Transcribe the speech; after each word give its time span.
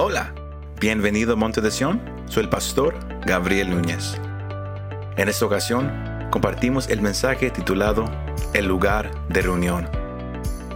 Hola, 0.00 0.32
bienvenido 0.80 1.32
a 1.32 1.36
Monte 1.36 1.60
de 1.60 1.72
Sion. 1.72 2.00
Soy 2.28 2.44
el 2.44 2.48
pastor 2.48 2.96
Gabriel 3.26 3.68
Núñez. 3.68 4.14
En 5.16 5.28
esta 5.28 5.44
ocasión 5.44 5.90
compartimos 6.30 6.88
el 6.88 7.02
mensaje 7.02 7.50
titulado 7.50 8.04
El 8.54 8.66
lugar 8.66 9.10
de 9.26 9.42
reunión, 9.42 9.90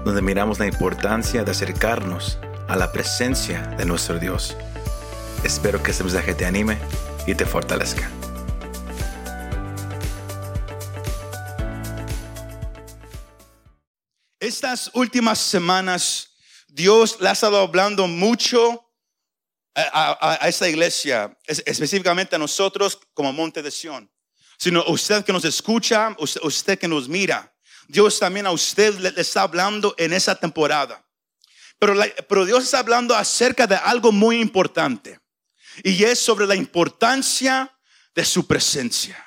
donde 0.04 0.22
miramos 0.22 0.58
la 0.58 0.66
importancia 0.66 1.45
de 1.45 1.53
acercarnos 1.53 2.40
a 2.66 2.74
la 2.74 2.90
presencia 2.90 3.62
de 3.79 3.85
nuestro 3.85 4.18
Dios. 4.18 4.57
Espero 5.45 5.80
que 5.80 5.93
este 5.93 6.02
mensaje 6.02 6.34
te 6.34 6.45
anime 6.45 6.79
y 7.25 7.36
te 7.36 7.46
fortalezca. 7.46 8.11
Estas 14.41 14.91
últimas 14.95 15.39
semanas 15.39 16.30
Dios 16.66 17.18
le 17.20 17.29
ha 17.29 17.32
estado 17.32 17.61
hablando 17.61 18.09
mucho 18.09 18.89
a, 19.75 20.39
esta 20.49 20.68
iglesia, 20.68 21.36
específicamente 21.46 22.36
a 22.36 22.39
nosotros 22.39 22.99
como 23.14 23.32
Monte 23.32 23.62
de 23.62 23.71
Sion, 23.71 24.11
sino 24.58 24.85
usted 24.86 25.25
que 25.25 25.32
nos 25.32 25.45
escucha, 25.45 26.14
usted, 26.18 26.79
que 26.79 26.89
nos 26.89 27.08
mira. 27.08 27.53
Dios 27.89 28.18
también 28.18 28.46
a 28.46 28.53
usted 28.53 28.95
le, 28.98 29.21
está 29.21 29.43
hablando 29.43 29.95
en 29.98 30.12
esa 30.12 30.35
temporada. 30.35 31.04
Pero, 31.79 31.95
pero 32.28 32.45
Dios 32.45 32.64
está 32.64 32.78
hablando 32.78 33.14
acerca 33.14 33.67
de 33.67 33.75
algo 33.77 34.12
muy 34.12 34.41
importante 34.41 35.19
y 35.83 36.05
es 36.05 36.19
sobre 36.19 36.47
la 36.47 36.55
importancia 36.55 37.77
de 38.14 38.25
su 38.25 38.47
presencia. 38.47 39.19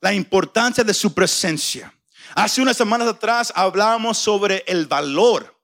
La 0.00 0.12
importancia 0.12 0.84
de 0.84 0.94
su 0.94 1.12
presencia. 1.12 1.92
Hace 2.34 2.60
unas 2.60 2.76
semanas 2.76 3.08
atrás 3.08 3.52
hablábamos 3.54 4.18
sobre 4.18 4.62
el 4.66 4.86
valor 4.86 5.58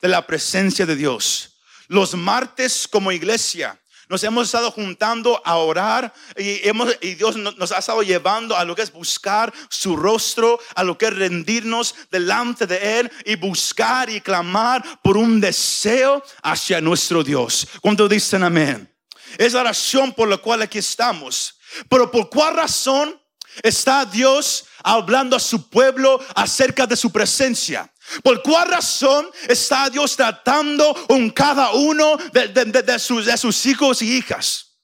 de 0.00 0.08
la 0.08 0.26
presencia 0.26 0.86
de 0.86 0.96
Dios. 0.96 1.53
Los 1.88 2.14
martes 2.14 2.88
como 2.88 3.12
iglesia 3.12 3.78
nos 4.08 4.22
hemos 4.22 4.46
estado 4.46 4.70
juntando 4.70 5.40
a 5.44 5.56
orar 5.56 6.12
y, 6.36 6.66
hemos, 6.68 6.94
y 7.00 7.14
Dios 7.14 7.36
nos 7.36 7.72
ha 7.72 7.78
estado 7.78 8.02
llevando 8.02 8.56
a 8.56 8.64
lo 8.64 8.74
que 8.74 8.82
es 8.82 8.92
buscar 8.92 9.52
su 9.70 9.96
rostro, 9.96 10.60
a 10.74 10.84
lo 10.84 10.98
que 10.98 11.06
es 11.06 11.14
rendirnos 11.14 11.94
delante 12.10 12.66
de 12.66 13.00
Él 13.00 13.12
y 13.24 13.36
buscar 13.36 14.10
y 14.10 14.20
clamar 14.20 14.84
por 15.02 15.16
un 15.16 15.40
deseo 15.40 16.22
hacia 16.42 16.80
nuestro 16.80 17.24
Dios. 17.24 17.66
Cuando 17.80 18.08
dicen 18.08 18.42
amén. 18.42 18.90
Es 19.38 19.54
la 19.54 19.64
razón 19.64 20.12
por 20.12 20.28
la 20.28 20.36
cual 20.36 20.62
aquí 20.62 20.78
estamos. 20.78 21.58
Pero 21.88 22.10
por 22.10 22.28
cuál 22.28 22.54
razón 22.54 23.20
está 23.62 24.04
Dios 24.04 24.66
hablando 24.82 25.36
a 25.36 25.40
su 25.40 25.68
pueblo 25.68 26.20
acerca 26.34 26.86
de 26.86 26.96
su 26.96 27.10
presencia? 27.10 27.90
¿Por 28.22 28.42
cuál 28.42 28.68
razón 28.68 29.30
está 29.48 29.88
Dios 29.88 30.16
tratando 30.16 30.94
con 31.06 31.30
cada 31.30 31.72
uno 31.72 32.16
de, 32.32 32.98
sus, 32.98 33.26
de, 33.26 33.36
sus, 33.36 33.66
hijos 33.66 34.02
y 34.02 34.16
hijas? 34.16 34.78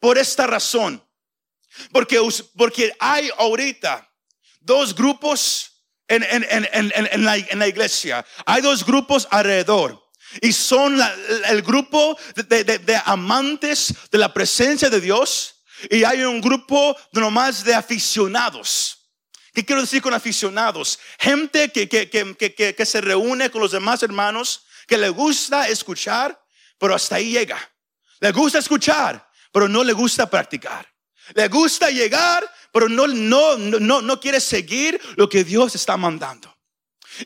Por 0.00 0.18
esta 0.18 0.46
razón. 0.46 1.04
Porque, 1.92 2.20
porque 2.56 2.94
hay 2.98 3.30
ahorita 3.38 4.08
dos 4.60 4.94
grupos 4.94 5.72
en, 6.08 6.24
en, 6.28 7.24
la, 7.24 7.68
iglesia. 7.68 8.24
Hay 8.46 8.62
dos 8.62 8.84
grupos 8.84 9.26
alrededor. 9.30 10.02
Y 10.40 10.52
son 10.52 10.98
el 11.48 11.62
grupo 11.62 12.18
de, 12.34 13.02
amantes 13.04 13.94
de 14.10 14.18
la 14.18 14.32
presencia 14.32 14.88
de 14.90 15.00
Dios. 15.00 15.62
Y 15.90 16.04
hay 16.04 16.22
un 16.22 16.40
grupo 16.40 16.96
nomás 17.12 17.64
de 17.64 17.74
aficionados. 17.74 19.01
¿Qué 19.52 19.64
quiero 19.64 19.82
decir 19.82 20.00
con 20.00 20.14
aficionados? 20.14 20.98
Gente 21.18 21.70
que, 21.70 21.88
que, 21.88 22.08
que, 22.08 22.74
que, 22.74 22.86
se 22.86 23.00
reúne 23.00 23.50
con 23.50 23.60
los 23.60 23.72
demás 23.72 24.02
hermanos, 24.02 24.64
que 24.86 24.96
le 24.96 25.10
gusta 25.10 25.68
escuchar, 25.68 26.42
pero 26.78 26.94
hasta 26.94 27.16
ahí 27.16 27.32
llega. 27.32 27.58
Le 28.20 28.32
gusta 28.32 28.58
escuchar, 28.58 29.28
pero 29.52 29.68
no 29.68 29.84
le 29.84 29.92
gusta 29.92 30.28
practicar. 30.28 30.90
Le 31.34 31.48
gusta 31.48 31.90
llegar, 31.90 32.50
pero 32.72 32.88
no, 32.88 33.06
no, 33.06 33.58
no, 33.58 34.00
no 34.00 34.20
quiere 34.20 34.40
seguir 34.40 34.98
lo 35.16 35.28
que 35.28 35.44
Dios 35.44 35.74
está 35.74 35.96
mandando. 35.98 36.56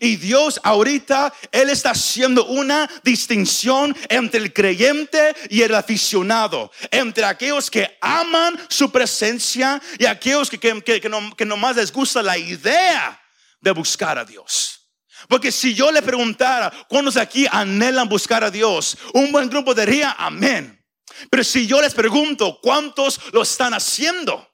Y 0.00 0.16
Dios 0.16 0.60
ahorita, 0.62 1.32
Él 1.52 1.70
está 1.70 1.90
haciendo 1.90 2.46
una 2.46 2.88
distinción 3.02 3.96
entre 4.08 4.40
el 4.40 4.52
creyente 4.52 5.34
y 5.50 5.62
el 5.62 5.74
aficionado, 5.74 6.70
entre 6.90 7.24
aquellos 7.24 7.70
que 7.70 7.96
aman 8.00 8.58
su 8.68 8.90
presencia 8.90 9.80
y 9.98 10.06
aquellos 10.06 10.50
que, 10.50 10.58
que, 10.58 11.00
que, 11.00 11.08
no, 11.08 11.34
que 11.34 11.44
nomás 11.44 11.76
les 11.76 11.92
gusta 11.92 12.22
la 12.22 12.36
idea 12.36 13.20
de 13.60 13.70
buscar 13.70 14.18
a 14.18 14.24
Dios. 14.24 14.80
Porque 15.28 15.50
si 15.50 15.74
yo 15.74 15.90
le 15.90 16.02
preguntara, 16.02 16.72
¿cuántos 16.88 17.16
aquí 17.16 17.46
anhelan 17.50 18.08
buscar 18.08 18.44
a 18.44 18.50
Dios? 18.50 18.96
Un 19.14 19.32
buen 19.32 19.48
grupo 19.48 19.74
diría, 19.74 20.14
amén. 20.18 20.84
Pero 21.30 21.42
si 21.42 21.66
yo 21.66 21.80
les 21.80 21.94
pregunto, 21.94 22.60
¿cuántos 22.62 23.20
lo 23.32 23.42
están 23.42 23.74
haciendo? 23.74 24.46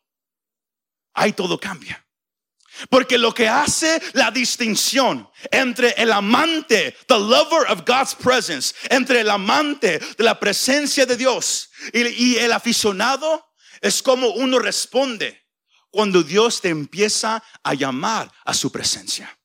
Ahí 1.14 1.32
todo 1.32 1.59
cambia. 1.59 2.04
Porque 2.88 3.19
lo 3.19 3.32
que 3.32 3.48
hace 3.48 4.00
la 4.15 4.31
distinción 4.31 5.28
entre 5.50 5.91
el 5.91 6.12
amante, 6.12 6.97
the 7.06 7.19
lover 7.19 7.70
of 7.70 7.84
God's 7.87 8.15
presence, 8.15 8.75
entre 8.91 9.20
el 9.20 9.31
amante 9.31 9.98
de 9.98 10.25
la 10.25 10.38
presencia 10.38 11.06
de 11.06 11.16
Dios 11.16 11.70
y, 11.93 12.37
el 12.37 12.53
aficionado, 12.53 13.53
es 13.81 14.03
como 14.03 14.28
uno 14.28 14.59
responde 14.59 15.43
cuando 15.91 16.22
Dios 16.22 16.60
te 16.60 16.69
empieza 16.69 17.43
a 17.62 17.75
llamar 17.75 18.32
a 18.44 18.54
su 18.54 18.70
presencia. 18.72 19.38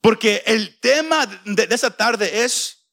Porque 0.00 0.42
el 0.46 0.80
tema 0.80 1.26
de, 1.26 1.68
esa 1.70 1.90
tarde 1.90 2.44
es 2.44 2.88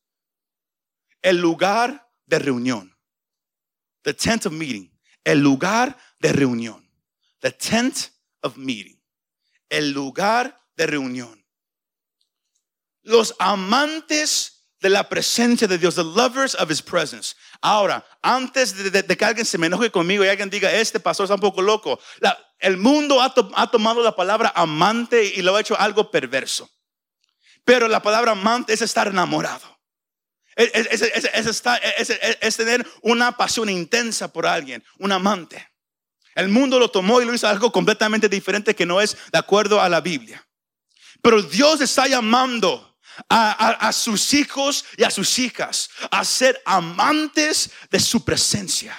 el 1.22 1.38
lugar 1.38 2.12
de 2.26 2.40
reunión. 2.40 2.96
The 4.04 4.14
tent 4.14 4.46
of 4.46 4.54
meeting. 4.54 4.92
El 5.24 5.40
lugar 5.40 5.98
de 6.20 6.32
reunión. 6.34 6.90
The 7.40 7.52
tent 7.52 8.12
of 8.42 8.58
meeting, 8.58 9.02
el 9.70 9.92
lugar 9.92 10.60
de 10.76 10.88
reunión. 10.88 11.46
Los 13.02 13.36
amantes 13.40 14.60
de 14.82 14.90
la 14.90 15.10
presencia 15.10 15.68
de 15.68 15.78
Dios, 15.78 15.96
the 15.96 16.04
lovers 16.04 16.56
of 16.56 16.72
His 16.72 16.82
presence. 16.82 17.36
Ahora, 17.62 18.06
antes 18.22 18.92
de, 18.92 19.18
que 19.18 19.26
alguien 19.26 19.46
se 19.46 19.58
me 19.58 19.68
enoje 19.68 19.92
conmigo 19.92 20.24
y 20.24 20.30
alguien 20.30 20.50
diga, 20.50 20.72
este 20.72 21.00
pastor 21.00 21.26
está 21.26 21.36
un 21.36 21.42
poco 21.42 21.62
loco, 21.62 22.00
el 22.60 22.78
mundo 22.78 23.22
ha, 23.22 23.34
tomado 23.70 24.02
la 24.02 24.16
palabra 24.16 24.52
amante 24.56 25.24
y 25.24 25.42
lo 25.42 25.56
ha 25.56 25.62
hecho 25.62 25.80
algo 25.80 26.12
perverso. 26.12 26.70
Pero 27.66 27.88
la 27.88 28.02
palabra 28.02 28.32
amante 28.32 28.74
es 28.74 28.82
estar 28.82 29.08
enamorado. 29.08 29.78
es, 30.56 32.58
tener 32.58 32.88
una 33.02 33.36
pasión 33.36 33.70
intensa 33.70 34.32
por 34.32 34.46
alguien, 34.46 34.84
un 34.98 35.12
amante. 35.12 35.69
El 36.40 36.48
mundo 36.50 36.80
lo 36.80 36.90
tomó 36.90 37.22
y 37.22 37.26
lo 37.26 37.34
hizo 37.34 37.48
algo 37.48 37.70
completamente 37.72 38.30
diferente 38.30 38.74
que 38.74 38.86
no 38.86 39.02
es 39.02 39.18
de 39.32 39.38
acuerdo 39.38 39.82
a 39.82 39.90
la 39.90 40.00
Biblia. 40.00 40.46
Pero 41.22 41.42
Dios 41.42 41.82
está 41.82 42.08
llamando 42.08 42.98
a, 43.28 43.92
sus 43.92 44.34
hijos 44.34 44.86
y 44.96 45.04
a 45.04 45.12
sus 45.12 45.38
hijas 45.38 45.90
a 46.10 46.24
ser 46.24 46.62
amantes 46.66 47.72
de 47.92 48.00
su 48.00 48.24
presencia. 48.24 48.98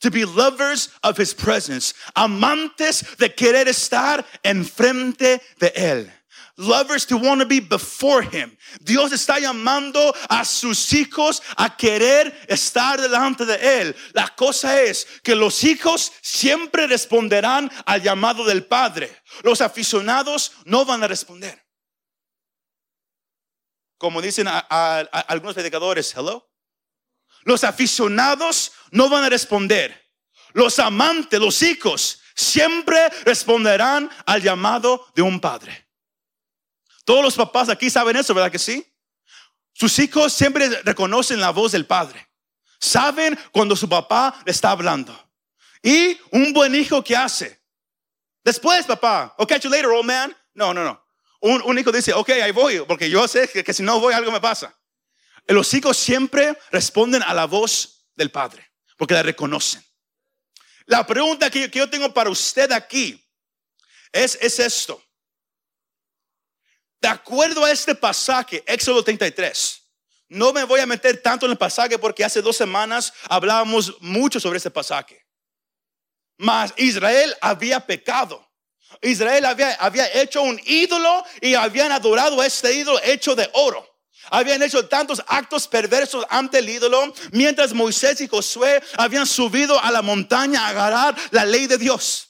To 0.00 0.10
be 0.10 0.24
lovers 0.24 0.90
of 1.02 1.18
his 1.18 1.34
presence. 1.34 1.92
Amantes 2.14 3.04
de 3.18 3.34
querer 3.34 3.66
estar 3.66 4.24
enfrente 4.44 5.42
de 5.58 5.72
él 5.74 6.17
lovers 6.58 7.06
to 7.06 7.16
want 7.16 7.40
to 7.40 7.46
be 7.46 7.60
before 7.60 8.22
him. 8.22 8.56
Dios 8.82 9.12
está 9.12 9.38
llamando 9.38 10.14
a 10.28 10.44
sus 10.44 10.92
hijos 10.92 11.40
a 11.56 11.74
querer 11.76 12.34
estar 12.48 13.00
delante 13.00 13.46
de 13.46 13.80
él. 13.80 13.96
La 14.12 14.28
cosa 14.28 14.82
es 14.82 15.06
que 15.22 15.34
los 15.34 15.64
hijos 15.64 16.12
siempre 16.20 16.86
responderán 16.86 17.70
al 17.86 18.02
llamado 18.02 18.44
del 18.44 18.66
padre. 18.66 19.10
Los 19.42 19.60
aficionados 19.60 20.52
no 20.64 20.84
van 20.84 21.02
a 21.02 21.06
responder. 21.06 21.64
Como 23.96 24.20
dicen 24.20 24.46
algunos 24.48 25.54
predicadores, 25.54 26.14
hello. 26.14 26.48
Los 27.44 27.64
aficionados 27.64 28.72
no 28.90 29.08
van 29.08 29.24
a 29.24 29.28
responder. 29.28 30.06
Los 30.52 30.78
amantes, 30.78 31.38
los 31.40 31.62
hijos, 31.62 32.20
siempre 32.34 33.08
responderán 33.24 34.10
al 34.26 34.42
llamado 34.42 35.06
de 35.14 35.22
un 35.22 35.40
padre. 35.40 35.87
Todos 37.08 37.24
los 37.24 37.36
papás 37.36 37.70
aquí 37.70 37.88
saben 37.88 38.16
eso, 38.16 38.34
¿verdad 38.34 38.52
que 38.52 38.58
sí? 38.58 38.86
Sus 39.72 39.98
hijos 39.98 40.30
siempre 40.30 40.68
reconocen 40.82 41.40
la 41.40 41.48
voz 41.48 41.72
del 41.72 41.86
padre. 41.86 42.28
Saben 42.78 43.34
cuando 43.50 43.74
su 43.74 43.88
papá 43.88 44.38
le 44.44 44.52
está 44.52 44.72
hablando. 44.72 45.18
Y 45.82 46.20
un 46.32 46.52
buen 46.52 46.74
hijo 46.74 47.02
que 47.02 47.16
hace. 47.16 47.62
Después, 48.44 48.84
papá, 48.84 49.34
I'll 49.38 49.46
catch 49.46 49.62
you 49.62 49.70
later, 49.70 49.86
old 49.86 50.04
man. 50.04 50.36
No, 50.52 50.74
no, 50.74 50.84
no. 50.84 51.02
Un, 51.40 51.78
hijo 51.78 51.90
dice, 51.90 52.12
ok, 52.12 52.28
ahí 52.28 52.52
voy, 52.52 52.80
porque 52.80 53.08
yo 53.08 53.26
sé 53.26 53.48
que, 53.48 53.72
si 53.72 53.82
no 53.82 53.98
voy 54.00 54.12
algo 54.12 54.30
me 54.30 54.42
pasa. 54.42 54.78
Los 55.46 55.72
hijos 55.72 55.96
siempre 55.96 56.58
responden 56.70 57.22
a 57.22 57.32
la 57.32 57.46
voz 57.46 58.06
del 58.16 58.30
padre, 58.30 58.70
porque 58.98 59.14
la 59.14 59.22
reconocen. 59.22 59.82
La 60.84 61.06
pregunta 61.06 61.48
que, 61.50 61.70
yo 61.70 61.88
tengo 61.88 62.12
para 62.12 62.28
usted 62.28 62.70
aquí 62.70 63.18
es, 64.12 64.36
es 64.42 64.58
esto. 64.58 65.02
De 67.00 67.08
acuerdo 67.08 67.64
a 67.64 67.70
este 67.70 67.94
pasaje, 67.94 68.62
Éxodo 68.66 69.02
33, 69.02 69.82
No 70.30 70.52
me 70.52 70.64
voy 70.64 70.80
a 70.80 70.86
meter 70.86 71.22
tanto 71.22 71.46
en 71.46 71.52
el 71.52 71.58
pasaje 71.58 71.98
porque 71.98 72.24
hace 72.24 72.42
dos 72.42 72.56
semanas 72.56 73.12
hablábamos 73.30 73.96
mucho 74.00 74.38
sobre 74.38 74.58
ese 74.58 74.70
pasaje. 74.70 75.24
Mas 76.36 76.74
Israel 76.76 77.34
había 77.40 77.80
pecado. 77.80 78.46
Israel 79.00 79.44
había, 79.46 79.74
había 79.74 80.06
hecho 80.20 80.42
un 80.42 80.60
ídolo 80.64 81.24
y 81.40 81.54
habían 81.54 81.92
adorado 81.92 82.40
a 82.40 82.46
este 82.46 82.74
ídolo 82.74 83.00
hecho 83.02 83.34
de 83.34 83.48
oro. 83.54 83.86
Habían 84.30 84.62
hecho 84.62 84.86
tantos 84.86 85.22
actos 85.26 85.66
perversos 85.66 86.26
ante 86.28 86.58
el 86.58 86.68
ídolo, 86.68 87.14
mientras 87.32 87.72
Moisés 87.72 88.20
y 88.20 88.28
Josué 88.28 88.82
habían 88.96 89.26
subido 89.26 89.82
a 89.82 89.90
la 89.90 90.02
montaña 90.02 90.66
a 90.66 90.68
agarrar 90.68 91.16
la 91.30 91.44
ley 91.46 91.66
de 91.66 91.78
Dios. 91.78 92.27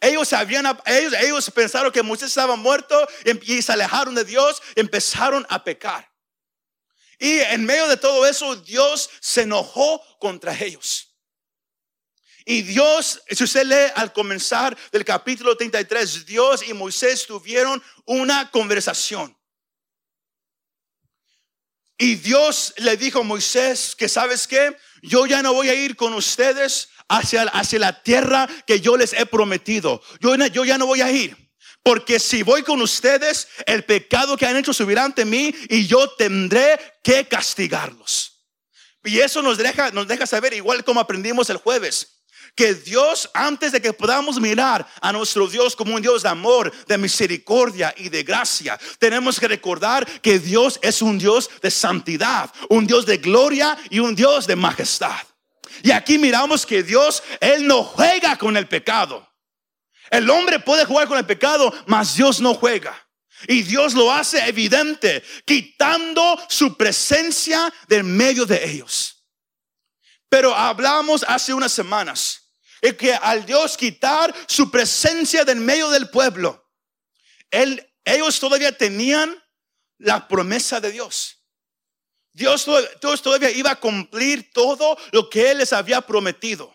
Ellos, 0.00 0.32
habían, 0.32 0.66
ellos, 0.86 1.14
ellos 1.20 1.50
pensaron 1.50 1.92
que 1.92 2.02
Moisés 2.02 2.28
estaba 2.28 2.56
muerto 2.56 3.08
y 3.42 3.62
se 3.62 3.72
alejaron 3.72 4.14
de 4.14 4.24
Dios 4.24 4.62
y 4.74 4.80
empezaron 4.80 5.46
a 5.48 5.62
pecar. 5.62 6.10
Y 7.18 7.38
en 7.38 7.64
medio 7.64 7.86
de 7.86 7.96
todo 7.96 8.26
eso, 8.26 8.56
Dios 8.56 9.08
se 9.20 9.42
enojó 9.42 10.02
contra 10.18 10.58
ellos. 10.58 11.12
Y 12.44 12.62
Dios, 12.62 13.22
si 13.30 13.44
usted 13.44 13.64
lee 13.64 13.92
al 13.94 14.12
comenzar 14.12 14.76
del 14.90 15.04
capítulo 15.04 15.56
33, 15.56 16.26
Dios 16.26 16.66
y 16.66 16.74
Moisés 16.74 17.26
tuvieron 17.26 17.82
una 18.04 18.50
conversación. 18.50 19.36
Y 22.02 22.16
Dios 22.16 22.74
le 22.78 22.96
dijo 22.96 23.20
a 23.20 23.22
Moisés 23.22 23.94
que 23.94 24.08
sabes 24.08 24.48
qué, 24.48 24.76
yo 25.02 25.24
ya 25.24 25.40
no 25.40 25.52
voy 25.52 25.68
a 25.68 25.74
ir 25.74 25.94
con 25.94 26.12
ustedes 26.14 26.88
hacia, 27.06 27.42
hacia 27.42 27.78
la 27.78 28.02
tierra 28.02 28.48
que 28.66 28.80
yo 28.80 28.96
les 28.96 29.12
he 29.12 29.24
prometido. 29.24 30.02
Yo, 30.18 30.64
ya 30.64 30.78
no 30.78 30.86
voy 30.86 31.00
a 31.00 31.12
ir. 31.12 31.36
Porque 31.84 32.18
si 32.18 32.42
voy 32.42 32.64
con 32.64 32.82
ustedes, 32.82 33.46
el 33.66 33.84
pecado 33.84 34.36
que 34.36 34.46
han 34.46 34.56
hecho 34.56 34.74
subirá 34.74 35.04
ante 35.04 35.24
mí 35.24 35.54
y 35.68 35.86
yo 35.86 36.10
tendré 36.16 36.76
que 37.04 37.28
castigarlos. 37.28 38.48
Y 39.04 39.20
eso 39.20 39.40
nos 39.40 39.56
deja, 39.56 39.92
nos 39.92 40.08
deja 40.08 40.26
saber, 40.26 40.54
igual 40.54 40.82
como 40.82 40.98
aprendimos 40.98 41.50
el 41.50 41.58
jueves, 41.58 42.21
que 42.54 42.74
Dios, 42.74 43.30
antes 43.32 43.72
de 43.72 43.80
que 43.80 43.92
podamos 43.92 44.40
mirar 44.40 44.86
a 45.00 45.12
nuestro 45.12 45.48
Dios 45.48 45.74
como 45.74 45.94
un 45.94 46.02
Dios 46.02 46.22
de 46.22 46.28
amor, 46.28 46.72
de 46.86 46.98
misericordia 46.98 47.94
y 47.96 48.08
de 48.08 48.22
gracia, 48.22 48.78
tenemos 48.98 49.40
que 49.40 49.48
recordar 49.48 50.06
que 50.20 50.38
Dios 50.38 50.78
es 50.82 51.00
un 51.00 51.18
Dios 51.18 51.48
de 51.62 51.70
santidad, 51.70 52.52
un 52.68 52.86
Dios 52.86 53.06
de 53.06 53.18
gloria 53.18 53.76
y 53.88 54.00
un 54.00 54.14
Dios 54.14 54.46
de 54.46 54.56
majestad. 54.56 55.26
Y 55.82 55.90
aquí 55.90 56.18
miramos 56.18 56.66
que 56.66 56.82
Dios, 56.82 57.22
Él 57.40 57.66
no 57.66 57.82
juega 57.82 58.36
con 58.36 58.56
el 58.56 58.68
pecado. 58.68 59.26
El 60.10 60.28
hombre 60.28 60.60
puede 60.60 60.84
jugar 60.84 61.08
con 61.08 61.16
el 61.16 61.24
pecado, 61.24 61.72
mas 61.86 62.16
Dios 62.16 62.40
no 62.40 62.52
juega. 62.54 62.94
Y 63.48 63.62
Dios 63.62 63.94
lo 63.94 64.12
hace 64.12 64.46
evidente, 64.46 65.24
quitando 65.46 66.38
su 66.48 66.76
presencia 66.76 67.72
del 67.88 68.04
medio 68.04 68.44
de 68.44 68.62
ellos. 68.70 69.24
Pero 70.28 70.54
hablamos 70.54 71.24
hace 71.26 71.52
unas 71.52 71.72
semanas 71.72 72.41
es 72.82 72.94
que 72.94 73.14
al 73.14 73.46
Dios 73.46 73.76
quitar 73.76 74.34
su 74.46 74.70
presencia 74.70 75.44
del 75.44 75.60
medio 75.60 75.88
del 75.88 76.10
pueblo, 76.10 76.68
él, 77.50 77.88
ellos 78.04 78.40
todavía 78.40 78.76
tenían 78.76 79.40
la 79.98 80.26
promesa 80.26 80.80
de 80.80 80.90
Dios. 80.90 81.38
Dios, 82.32 82.66
Dios 83.00 83.22
todavía 83.22 83.50
iba 83.50 83.70
a 83.70 83.80
cumplir 83.80 84.50
todo 84.52 84.98
lo 85.12 85.30
que 85.30 85.50
Él 85.50 85.58
les 85.58 85.72
había 85.72 86.00
prometido. 86.00 86.74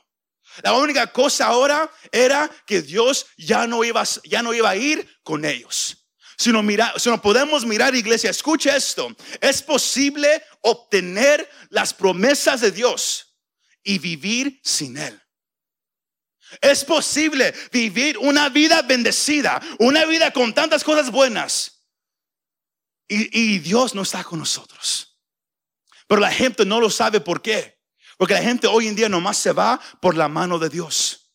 La 0.64 0.74
única 0.74 1.12
cosa 1.12 1.48
ahora 1.48 1.92
era 2.12 2.50
que 2.66 2.82
Dios 2.82 3.26
ya 3.38 3.68
no 3.68 3.84
iba, 3.84 4.04
ya 4.24 4.42
no 4.42 4.54
iba 4.54 4.70
a 4.70 4.76
ir 4.76 5.08
con 5.24 5.46
ellos. 5.46 5.98
Si 6.38 6.52
no, 6.52 6.62
mira, 6.62 6.94
si 6.98 7.10
no 7.10 7.20
podemos 7.22 7.66
mirar, 7.66 7.96
iglesia, 7.96 8.30
escuche 8.30 8.76
esto. 8.76 9.10
Es 9.42 9.64
posible 9.64 10.44
obtener 10.62 11.50
las 11.70 11.94
promesas 11.94 12.62
de 12.62 12.72
Dios 12.72 13.36
y 13.84 13.98
vivir 13.98 14.60
sin 14.64 14.98
Él. 14.98 15.20
Es 16.62 16.84
posible 16.86 17.54
vivir 17.72 18.18
una 18.18 18.50
vida 18.50 18.82
bendecida, 18.82 19.62
una 19.80 20.06
vida 20.06 20.32
con 20.32 20.54
tantas 20.54 20.84
cosas 20.84 21.12
buenas. 21.12 21.84
Y, 23.10 23.60
Dios 23.60 23.96
no 23.96 24.02
está 24.02 24.24
con 24.24 24.40
nosotros. 24.40 25.18
Pero 26.08 26.22
la 26.22 26.32
gente 26.32 26.66
no 26.66 26.82
lo 26.82 26.90
sabe 26.90 27.22
por 27.22 27.42
qué. 27.42 27.80
Porque 28.18 28.34
la 28.34 28.42
gente 28.42 28.68
hoy 28.68 28.88
en 28.88 28.96
día 28.96 29.08
nomás 29.08 29.38
se 29.38 29.52
va 29.52 29.80
por 30.02 30.16
la 30.16 30.28
mano 30.28 30.60
de 30.60 30.70
Dios. 30.70 31.32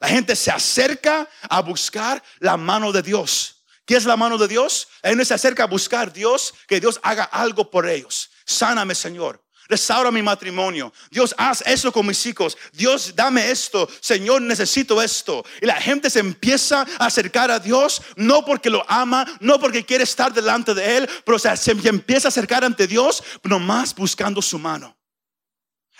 La 0.00 0.08
gente 0.08 0.34
se 0.34 0.50
acerca 0.50 1.28
a 1.42 1.60
buscar 1.60 2.22
la 2.38 2.56
mano 2.56 2.92
de 2.92 3.02
Dios. 3.02 3.64
¿Qué 3.84 3.96
es 3.96 4.04
la 4.04 4.16
mano 4.16 4.38
de 4.38 4.48
Dios? 4.48 4.88
La 5.02 5.10
gente 5.10 5.24
se 5.24 5.34
acerca 5.34 5.64
a 5.64 5.66
buscar 5.66 6.12
Dios, 6.12 6.54
que 6.66 6.80
Dios 6.80 7.00
haga 7.02 7.24
algo 7.24 7.70
por 7.70 7.88
ellos. 7.88 8.30
Sáname, 8.44 8.94
Señor. 8.94 9.44
Restaura 9.68 10.10
mi 10.10 10.22
matrimonio. 10.22 10.92
Dios, 11.10 11.34
haz 11.36 11.62
eso 11.66 11.92
con 11.92 12.06
mis 12.06 12.24
hijos. 12.24 12.56
Dios, 12.72 13.14
dame 13.14 13.50
esto. 13.50 13.86
Señor, 14.00 14.40
necesito 14.40 15.02
esto. 15.02 15.44
Y 15.60 15.66
la 15.66 15.78
gente 15.78 16.08
se 16.08 16.20
empieza 16.20 16.86
a 16.98 17.06
acercar 17.06 17.50
a 17.50 17.58
Dios, 17.58 18.00
no 18.16 18.44
porque 18.46 18.70
lo 18.70 18.82
ama, 18.90 19.26
no 19.40 19.60
porque 19.60 19.84
quiere 19.84 20.04
estar 20.04 20.32
delante 20.32 20.72
de 20.72 20.96
Él, 20.96 21.10
pero 21.24 21.38
se 21.38 21.70
empieza 21.70 22.28
a 22.28 22.30
acercar 22.30 22.64
ante 22.64 22.86
Dios, 22.86 23.22
nomás 23.42 23.94
buscando 23.94 24.40
su 24.40 24.58
mano. 24.58 24.96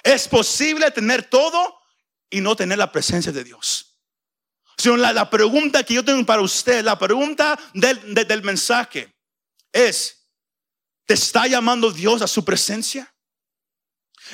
Es 0.03 0.26
posible 0.26 0.91
tener 0.91 1.25
todo 1.25 1.79
y 2.31 2.41
no 2.41 2.56
tener 2.56 2.79
la 2.79 2.91
presencia 2.91 3.32
de 3.32 3.44
Dios. 3.44 3.99
Sino 4.79 4.97
la, 4.97 5.29
pregunta 5.29 5.82
que 5.82 5.93
yo 5.93 6.05
tengo 6.05 6.25
para 6.25 6.41
usted, 6.41 6.82
la 6.85 6.99
pregunta 6.99 7.59
del, 7.75 8.15
del 8.15 8.43
mensaje 8.43 9.12
es, 9.73 10.26
¿te 11.05 11.15
está 11.15 11.47
llamando 11.47 11.91
Dios 11.91 12.23
a 12.23 12.29
su 12.29 12.44
presencia? 12.44 13.12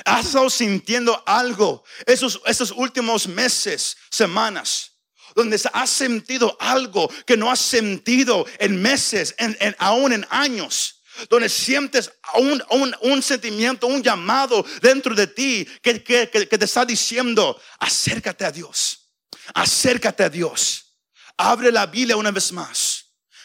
¿Has 0.05 0.27
estado 0.27 0.51
sintiendo 0.51 1.23
algo 1.27 1.85
esos, 2.07 2.41
esos 2.47 2.71
últimos 2.71 3.27
meses, 3.29 3.97
semanas? 4.11 4.93
Donde 5.35 5.61
has 5.73 5.91
sentido 5.91 6.57
algo 6.61 7.09
que 7.27 7.37
no 7.37 7.51
has 7.51 7.61
sentido 7.61 8.47
en 8.59 8.81
meses, 8.81 9.35
en, 9.39 9.57
aún 9.79 10.13
en 10.13 10.27
años 10.31 11.01
donde 11.29 11.49
sientes 11.49 12.11
un, 12.35 12.95
un, 13.03 13.23
sentimiento, 13.23 13.87
un 13.87 14.03
llamado 14.03 14.65
dentro 14.83 15.15
de 15.15 15.29
ti 15.29 15.67
que, 15.81 16.03
que, 16.03 16.29
que, 16.29 16.59
te 16.59 16.65
está 16.65 16.85
diciendo, 16.85 17.61
acércate 17.79 18.45
a 18.45 18.51
Dios, 18.51 19.11
acércate 19.55 20.25
a 20.25 20.29
Dios, 20.29 20.97
abre 21.37 21.71
la 21.71 21.87
Biblia 21.87 22.17
una 22.17 22.33
vez 22.33 22.51
más. 22.53 22.94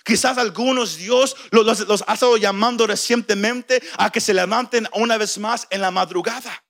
Quizás 0.04 0.38
algunos 0.38 0.98
Dios 0.98 1.36
los, 1.52 2.04
ha 2.08 2.14
estado 2.14 2.38
llamando 2.38 2.88
recientemente 2.88 3.82
a 3.98 4.12
que 4.12 4.22
se 4.22 4.34
levanten 4.34 4.88
una 4.94 5.18
vez 5.18 5.38
más 5.38 5.68
en 5.70 5.82
la 5.82 5.92
madrugada. 5.92 6.64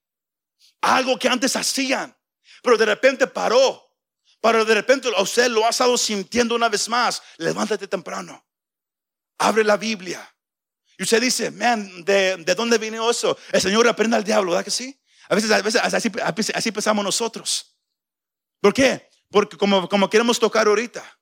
Algo 0.81 1.17
que 1.17 1.27
antes 1.27 1.55
hacían, 1.55 2.15
pero 2.61 2.77
de 2.77 2.85
repente 2.85 3.27
paró. 3.27 3.85
Pero 4.41 4.63
de 4.63 4.73
repente 4.73 5.09
usted 5.17 5.49
lo 5.49 5.65
ha 5.65 5.69
estado 5.69 5.97
sintiendo 5.97 6.55
una 6.55 6.69
vez 6.69 6.87
más. 6.87 7.21
Levántate 7.37 7.87
temprano. 7.87 8.45
Abre 9.37 9.63
la 9.63 9.77
Biblia. 9.77 10.33
Y 10.97 11.03
usted 11.03 11.21
dice, 11.21 11.51
man, 11.51 12.03
¿de, 12.03 12.37
dónde 12.55 12.77
vino 12.77 13.09
eso? 13.09 13.37
El 13.51 13.61
Señor 13.61 13.87
aprende 13.87 14.17
al 14.17 14.23
diablo, 14.23 14.51
¿verdad 14.51 14.65
que 14.65 14.71
sí? 14.71 14.97
A 15.29 15.35
veces, 15.35 15.51
a 15.51 15.61
veces 15.61 15.81
así, 15.81 16.11
así 16.53 16.71
pensamos 16.71 17.05
nosotros. 17.05 17.77
¿Por 18.61 18.73
qué? 18.73 19.09
Porque 19.29 19.57
como, 19.57 19.87
como 19.87 20.09
queremos 20.09 20.39
tocar 20.39 20.67
ahorita. 20.67 21.18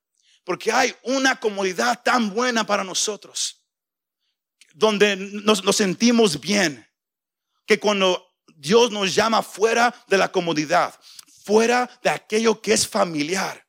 Porque 0.48 0.72
hay 0.72 0.96
una 1.04 1.38
comodidad 1.38 2.02
tan 2.04 2.34
buena 2.34 2.66
para 2.66 2.82
nosotros, 2.82 3.62
donde 4.74 5.18
nos, 5.18 5.62
sentimos 5.76 6.40
bien, 6.40 6.90
que 7.66 7.78
cuando 7.78 8.34
Dios 8.56 8.90
nos 8.90 9.14
llama 9.14 9.44
fuera 9.44 9.94
de 10.08 10.18
la 10.18 10.32
comodidad, 10.32 10.98
fuera 11.44 11.90
de 12.02 12.12
aquello 12.12 12.62
que 12.62 12.72
es 12.72 12.88
familiar, 12.88 13.68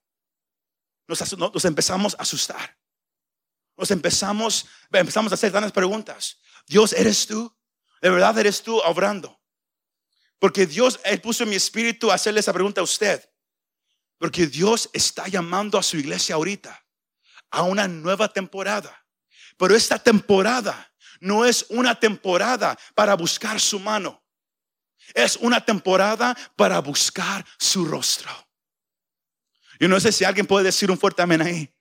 nos, 1.08 1.64
empezamos 1.64 2.14
a 2.14 2.22
asustar. 2.22 2.78
Nos 3.76 3.90
empezamos, 3.90 4.64
empezamos 4.92 5.32
a 5.32 5.34
hacer 5.34 5.50
tantas 5.50 5.72
preguntas. 5.72 6.38
Dios, 6.68 6.92
¿eres 6.92 7.26
tú? 7.26 7.52
¿De 8.00 8.08
verdad 8.08 8.38
eres 8.38 8.62
tú 8.62 8.78
obrando? 8.84 9.36
Porque 10.38 10.64
Dios 10.64 11.00
puso 11.24 11.42
en 11.42 11.50
mi 11.50 11.56
espíritu 11.56 12.12
a 12.12 12.14
hacerle 12.14 12.38
esa 12.38 12.52
pregunta 12.52 12.80
a 12.80 12.84
usted. 12.84 13.28
Porque 14.18 14.46
Dios 14.46 14.90
está 14.92 15.28
llamando 15.28 15.78
a 15.78 15.82
su 15.82 15.96
iglesia 15.96 16.34
ahorita 16.34 16.84
a 17.50 17.62
una 17.62 17.88
nueva 17.88 18.32
temporada. 18.32 19.04
Pero 19.56 19.74
esta 19.74 19.98
temporada 19.98 20.92
no 21.20 21.44
es 21.44 21.66
una 21.68 21.98
temporada 21.98 22.78
para 22.94 23.14
buscar 23.14 23.60
su 23.60 23.80
mano. 23.80 24.22
Es 25.14 25.36
una 25.36 25.64
temporada 25.64 26.36
para 26.56 26.80
buscar 26.80 27.44
su 27.58 27.84
rostro. 27.84 28.30
Yo 29.80 29.88
no 29.88 29.98
sé 30.00 30.12
si 30.12 30.24
alguien 30.24 30.46
puede 30.46 30.66
decir 30.66 30.90
un 30.90 30.98
fuerte 30.98 31.22
amén 31.22 31.40
ahí. 31.40 31.74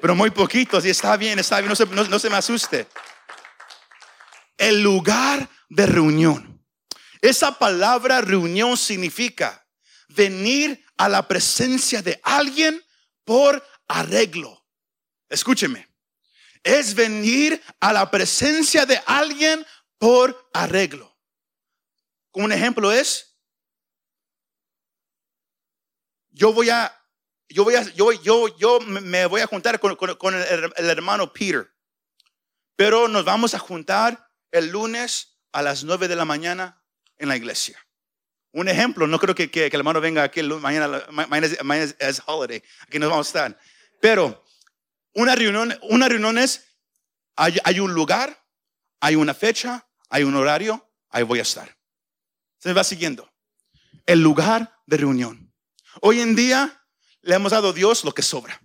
Pero 0.00 0.14
muy 0.14 0.30
poquitos 0.30 0.84
y 0.86 0.90
está 0.90 1.16
bien, 1.16 1.38
está 1.38 1.58
bien, 1.58 1.68
no 1.68 1.76
se, 1.76 1.86
no 1.86 2.18
se 2.18 2.30
me 2.30 2.36
asuste. 2.36 2.86
El 4.56 4.82
lugar 4.82 5.48
de 5.68 5.86
reunión. 5.86 6.64
Esa 7.20 7.58
palabra 7.58 8.20
reunión 8.20 8.76
significa 8.76 9.66
venir 10.08 10.84
a 11.00 11.08
la 11.08 11.26
presencia 11.26 12.02
de 12.02 12.20
alguien 12.22 12.84
por 13.24 13.66
arreglo. 13.88 14.66
Escúcheme. 15.30 15.88
Es 16.62 16.94
venir 16.94 17.58
a 17.80 17.94
la 17.94 18.10
presencia 18.10 18.84
de 18.84 19.00
alguien 19.06 19.66
por 19.96 20.50
arreglo. 20.52 21.18
Un 22.32 22.52
ejemplo 22.52 22.92
es, 22.92 23.34
yo 26.32 26.52
voy 26.52 26.68
a, 26.68 26.94
yo 27.48 27.64
voy 27.64 27.76
a, 27.76 27.82
yo, 27.94 28.12
yo, 28.12 28.58
yo 28.58 28.80
me 28.80 29.24
voy 29.24 29.40
a 29.40 29.46
juntar 29.46 29.80
con, 29.80 30.34
el, 30.34 30.72
el, 30.76 30.90
hermano 30.90 31.32
Peter, 31.32 31.72
pero 32.76 33.08
nos 33.08 33.24
vamos 33.24 33.54
a 33.54 33.58
juntar 33.58 34.30
el 34.50 34.68
lunes 34.68 35.40
a 35.52 35.62
las 35.62 35.82
nueve 35.82 36.08
de 36.08 36.16
la 36.16 36.26
mañana 36.26 36.84
en 37.16 37.28
la 37.28 37.38
iglesia. 37.38 37.82
Un 38.52 38.68
ejemplo, 38.68 39.06
no 39.06 39.18
creo 39.18 39.34
que, 39.34 39.50
que, 39.50 39.66
el 39.66 39.74
hermano 39.74 40.00
venga 40.00 40.24
aquí 40.24 40.42
mañana, 40.42 41.04
mañana, 41.10 41.94
es, 41.98 42.22
holiday, 42.26 42.62
aquí 42.82 42.98
nos 42.98 43.10
vamos 43.10 43.26
a 43.26 43.28
estar. 43.28 43.60
Pero 44.00 44.44
una 45.14 45.36
reunión, 45.36 45.78
una 45.82 46.08
reunión 46.08 46.36
es, 46.36 46.64
hay, 47.36 47.58
hay 47.62 47.78
un 47.78 47.94
lugar, 47.94 48.44
hay 48.98 49.14
una 49.14 49.34
fecha, 49.34 49.86
hay 50.08 50.24
un 50.24 50.34
horario, 50.34 50.90
ahí 51.10 51.22
voy 51.22 51.38
a 51.38 51.42
estar. 51.42 51.76
Se 52.58 52.68
me 52.68 52.74
va 52.74 52.82
siguiendo. 52.82 53.32
El 54.04 54.20
lugar 54.20 54.80
de 54.86 54.96
reunión. 54.96 55.54
Hoy 56.00 56.20
en 56.20 56.34
día 56.34 56.84
le 57.22 57.36
hemos 57.36 57.52
dado 57.52 57.70
a 57.70 57.72
Dios 57.72 58.04
lo 58.04 58.12
que 58.12 58.22
sobra. 58.22 58.60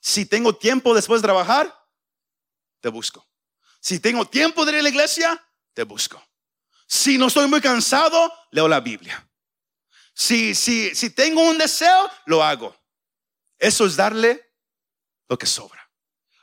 Si 0.00 0.26
tengo 0.26 0.54
tiempo 0.56 0.94
después 0.94 1.20
de 1.20 1.26
trabajar, 1.26 1.74
te 2.80 2.88
busco. 2.88 3.26
Si 3.80 3.98
tengo 3.98 4.26
tiempo 4.26 4.64
de 4.64 4.72
ir 4.72 4.78
a 4.78 4.82
la 4.82 4.88
iglesia, 4.90 5.42
te 5.72 5.82
busco. 5.82 6.22
Si 6.86 7.18
no 7.18 7.26
estoy 7.26 7.48
muy 7.48 7.60
cansado, 7.60 8.32
leo 8.50 8.68
la 8.68 8.80
Biblia. 8.80 9.26
Si, 10.14 10.54
si, 10.54 10.94
si 10.94 11.10
tengo 11.10 11.42
un 11.42 11.58
deseo, 11.58 12.10
lo 12.26 12.42
hago. 12.42 12.76
Eso 13.58 13.86
es 13.86 13.96
darle 13.96 14.52
lo 15.28 15.38
que 15.38 15.46
sobra. 15.46 15.90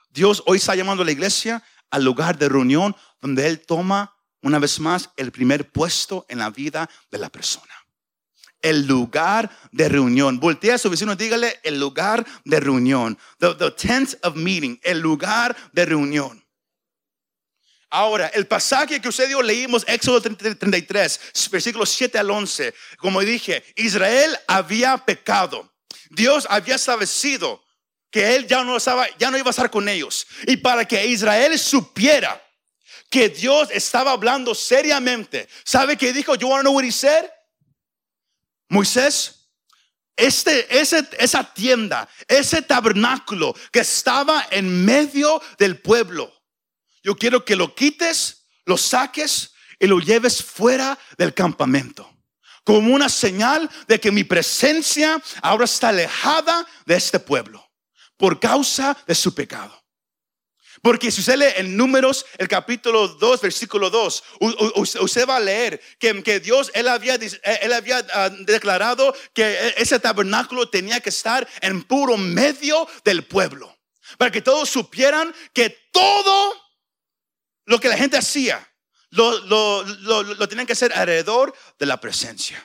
Dios 0.10 0.44
hoy 0.46 0.58
está 0.58 0.76
llamando 0.76 1.04
a 1.04 1.06
la 1.06 1.12
iglesia 1.12 1.64
al 1.90 2.04
lugar 2.04 2.38
de 2.38 2.50
reunión 2.50 2.96
donde 3.22 3.48
Él 3.48 3.66
toma 3.66 4.16
una 4.42 4.60
vez 4.60 4.80
más 4.80 5.10
el 5.16 5.32
primer 5.32 5.72
puesto 5.72 6.26
en 6.28 6.40
la 6.40 6.50
vida 6.50 6.90
de 7.12 7.18
la 7.18 7.30
persona. 7.30 7.74
El 8.60 8.86
lugar 8.86 9.50
de 9.72 9.90
reunión. 9.90 10.40
Voltea 10.40 10.76
a 10.76 10.78
su 10.78 10.90
vecino, 10.90 11.16
dígale 11.16 11.60
el 11.64 11.80
lugar 11.80 12.26
de 12.44 12.60
reunión. 12.60 13.18
The, 13.40 13.56
the 13.56 13.72
tent 13.72 14.16
of 14.24 14.36
meeting, 14.36 14.80
el 14.84 15.00
lugar 15.00 15.56
de 15.72 15.86
reunión. 15.86 16.41
Ahora, 17.94 18.28
el 18.28 18.48
pasaje 18.48 19.02
que 19.02 19.10
usted 19.10 19.28
dio, 19.28 19.42
leímos 19.42 19.84
Éxodo 19.86 20.22
33, 20.22 21.20
versículos 21.52 21.90
7 21.90 22.18
al 22.18 22.32
11. 22.32 22.74
Como 22.98 23.20
dije, 23.20 23.66
Israel 23.76 24.40
había 24.48 24.98
pecado. 24.98 25.70
Dios 26.10 26.48
había 26.50 26.76
establecido 26.76 27.62
que 28.10 28.36
él 28.36 28.48
ya 28.48 28.64
no, 28.64 28.78
estaba, 28.78 29.08
ya 29.18 29.30
no 29.30 29.38
iba 29.38 29.48
a 29.48 29.52
estar 29.52 29.70
con 29.70 29.90
ellos. 29.90 30.26
Y 30.48 30.56
para 30.58 30.86
que 30.86 31.06
Israel 31.06 31.60
supiera 31.60 32.42
que 33.10 33.28
Dios 33.28 33.68
estaba 33.72 34.12
hablando 34.12 34.56
seriamente, 34.56 35.50
¿sabe 35.66 35.98
qué 35.98 36.14
dijo? 36.14 36.36
You 36.36 36.48
want 36.48 36.62
to 36.62 36.70
know 36.70 36.74
what 36.74 36.86
he 36.86 36.94
said? 36.94 37.30
Moisés, 38.70 39.50
este, 40.16 40.80
ese, 40.80 41.06
esa 41.20 41.44
tienda, 41.54 42.08
ese 42.26 42.62
tabernáculo 42.62 43.54
que 43.70 43.82
estaba 43.82 44.48
en 44.50 44.86
medio 44.86 45.42
del 45.58 45.82
pueblo, 45.82 46.41
yo 47.04 47.16
quiero 47.16 47.44
que 47.44 47.56
lo 47.56 47.74
quites, 47.74 48.48
lo 48.66 48.78
saques 48.78 49.52
y 49.80 49.88
lo 49.88 50.00
lleves 50.00 50.44
fuera 50.44 50.98
del 51.18 51.34
campamento. 51.34 52.08
Como 52.64 52.94
una 52.94 53.10
señal 53.10 53.70
de 53.88 54.00
que 54.00 54.12
mi 54.12 54.24
presencia 54.24 55.22
ahora 55.42 55.66
está 55.66 55.90
alejada 55.90 56.66
de 56.86 56.96
este 56.96 57.20
pueblo 57.20 57.68
por 58.18 58.40
causa 58.40 58.96
de 59.08 59.16
su 59.16 59.34
pecado. 59.34 59.82
Porque 60.82 61.12
si 61.12 61.22
usted 61.22 61.36
lee 61.36 61.54
en 61.58 61.78
Números, 61.78 62.26
el 62.38 62.48
capítulo 62.48 63.08
2, 63.08 63.42
versículo 63.42 63.90
2, 63.90 64.24
usted 65.00 65.28
va 65.28 65.38
a 65.38 65.40
leer 65.40 65.82
que, 66.00 66.40
Dios, 66.40 66.72
él 66.74 66.88
había, 66.88 67.20
había 67.76 68.06
ah, 68.14 68.30
declarado 68.40 69.14
que 69.34 69.44
e, 69.44 69.74
ese 69.78 70.00
tabernáculo 70.00 70.70
tenía 70.70 71.00
que 71.00 71.10
estar 71.10 71.48
en 71.62 71.84
puro 71.84 72.18
medio 72.18 72.88
del 73.04 73.24
pueblo. 73.26 73.76
Para 74.18 74.32
que 74.32 74.42
todos 74.42 74.70
supieran 74.70 75.34
que 75.54 75.70
todo 75.92 76.61
lo 77.66 77.80
que 77.80 77.90
la 77.90 77.98
gente 77.98 78.18
hacía, 78.18 78.68
lo, 79.10 79.40
lo, 79.46 79.84
lo, 79.84 80.48
tenían 80.48 80.66
que 80.66 80.74
hacer 80.74 80.94
alrededor 80.94 81.54
de 81.78 81.86
la 81.86 82.00
presencia. 82.00 82.64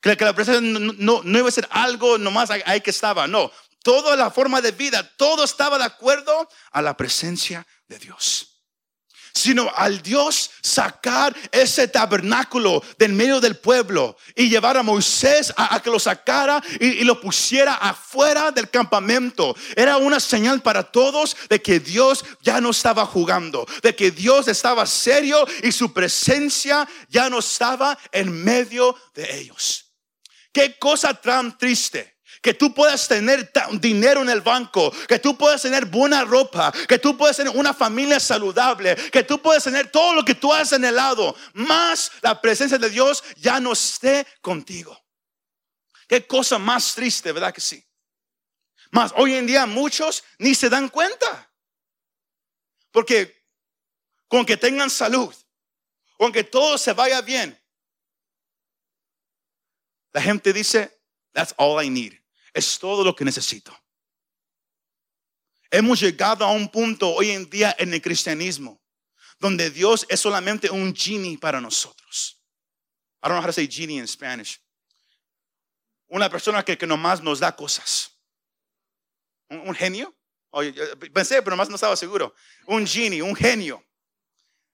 Que, 0.00 0.16
la 0.16 0.34
presencia 0.34 0.60
no, 0.60 1.22
no, 1.22 1.38
iba 1.38 1.48
a 1.48 1.52
ser 1.52 1.68
algo 1.70 2.18
nomás 2.18 2.50
ahí 2.50 2.80
que 2.80 2.90
estaba, 2.90 3.26
no. 3.26 3.50
Toda 3.82 4.16
la 4.16 4.30
forma 4.30 4.60
de 4.60 4.72
vida, 4.72 5.16
todo 5.16 5.44
estaba 5.44 5.78
de 5.78 5.84
acuerdo 5.84 6.48
a 6.72 6.82
la 6.82 6.96
presencia 6.96 7.66
de 7.86 7.98
Dios 7.98 8.53
sino 9.44 9.70
al 9.76 10.00
Dios 10.00 10.50
sacar 10.62 11.36
ese 11.52 11.86
tabernáculo 11.86 12.82
del 12.98 13.12
medio 13.12 13.40
del 13.42 13.58
pueblo 13.58 14.16
y 14.34 14.48
llevar 14.48 14.78
a 14.78 14.82
Moisés 14.82 15.52
a, 15.54 15.82
que 15.82 15.90
lo 15.90 15.98
sacara 15.98 16.62
y, 16.80 16.86
y, 16.86 17.04
lo 17.04 17.20
pusiera 17.20 17.74
afuera 17.74 18.50
del 18.50 18.70
campamento. 18.70 19.54
Era 19.76 19.98
una 19.98 20.18
señal 20.18 20.62
para 20.62 20.82
todos 20.82 21.36
de 21.50 21.60
que 21.60 21.78
Dios 21.78 22.24
ya 22.40 22.58
no 22.58 22.70
estaba 22.70 23.04
jugando, 23.04 23.66
de 23.82 23.94
que 23.94 24.10
Dios 24.10 24.48
estaba 24.48 24.86
serio 24.86 25.46
y 25.62 25.72
su 25.72 25.92
presencia 25.92 26.88
ya 27.10 27.28
no 27.28 27.40
estaba 27.40 27.98
en 28.12 28.32
medio 28.32 28.96
de 29.14 29.40
ellos. 29.40 29.92
Qué 30.54 30.78
cosa 30.78 31.12
tan 31.12 31.58
triste 31.58 32.13
que 32.44 32.52
tú 32.52 32.74
puedas 32.74 33.08
tener 33.08 33.50
dinero 33.80 34.20
en 34.20 34.28
el 34.28 34.42
banco, 34.42 34.92
que 35.08 35.18
tú 35.18 35.34
puedas 35.34 35.62
tener 35.62 35.86
buena 35.86 36.26
ropa, 36.26 36.70
que 36.86 36.98
tú 36.98 37.16
puedas 37.16 37.38
tener 37.38 37.56
una 37.56 37.72
familia 37.72 38.20
saludable, 38.20 38.94
que 39.10 39.22
tú 39.22 39.40
puedas 39.40 39.64
tener 39.64 39.90
todo 39.90 40.12
lo 40.12 40.22
que 40.22 40.34
tú 40.34 40.52
has 40.52 40.70
anhelado, 40.74 41.34
más 41.54 42.12
la 42.20 42.38
presencia 42.38 42.76
de 42.76 42.90
Dios 42.90 43.24
ya 43.38 43.58
no 43.60 43.72
esté 43.72 44.26
contigo. 44.42 44.94
Qué 46.06 46.26
cosa 46.26 46.58
más 46.58 46.94
triste, 46.94 47.32
¿verdad 47.32 47.54
que 47.54 47.62
sí? 47.62 47.82
Más 48.90 49.14
hoy 49.16 49.36
en 49.36 49.46
día 49.46 49.64
muchos 49.64 50.22
ni 50.36 50.54
se 50.54 50.68
dan 50.68 50.90
cuenta. 50.90 51.50
Porque 52.90 53.42
con 54.28 54.44
que 54.44 54.58
tengan 54.58 54.90
salud, 54.90 55.34
con 56.18 56.30
que 56.30 56.44
todo 56.44 56.76
se 56.76 56.92
vaya 56.92 57.22
bien, 57.22 57.58
la 60.12 60.20
gente 60.20 60.52
dice, 60.52 60.94
that's 61.32 61.54
all 61.56 61.82
I 61.82 61.88
need 61.88 62.23
es 62.54 62.78
todo 62.78 63.04
lo 63.04 63.14
que 63.14 63.24
necesito. 63.24 63.76
Hemos 65.70 66.00
llegado 66.00 66.44
a 66.44 66.52
un 66.52 66.68
punto 66.68 67.10
hoy 67.10 67.30
en 67.30 67.50
día 67.50 67.74
en 67.78 67.92
el 67.92 68.00
cristianismo 68.00 68.80
donde 69.38 69.70
Dios 69.70 70.06
es 70.08 70.20
solamente 70.20 70.70
un 70.70 70.94
genie 70.94 71.36
para 71.36 71.60
nosotros. 71.60 72.40
I 73.22 73.28
don't 73.28 73.36
know 73.36 73.42
how 73.42 73.46
to 73.46 73.52
say 73.52 73.66
genie 73.66 73.98
in 73.98 74.06
Spanish. 74.06 74.60
Una 76.08 76.30
persona 76.30 76.62
que, 76.64 76.78
que 76.78 76.86
nomás 76.86 77.20
nos 77.22 77.40
da 77.40 77.54
cosas. 77.54 78.10
¿Un, 79.48 79.74
genio? 79.74 80.14
pensé, 81.12 81.42
pero 81.42 81.50
nomás 81.50 81.68
no 81.68 81.74
estaba 81.74 81.96
seguro. 81.96 82.34
Un 82.66 82.86
genie, 82.86 83.22
un 83.22 83.34
genio. 83.34 83.84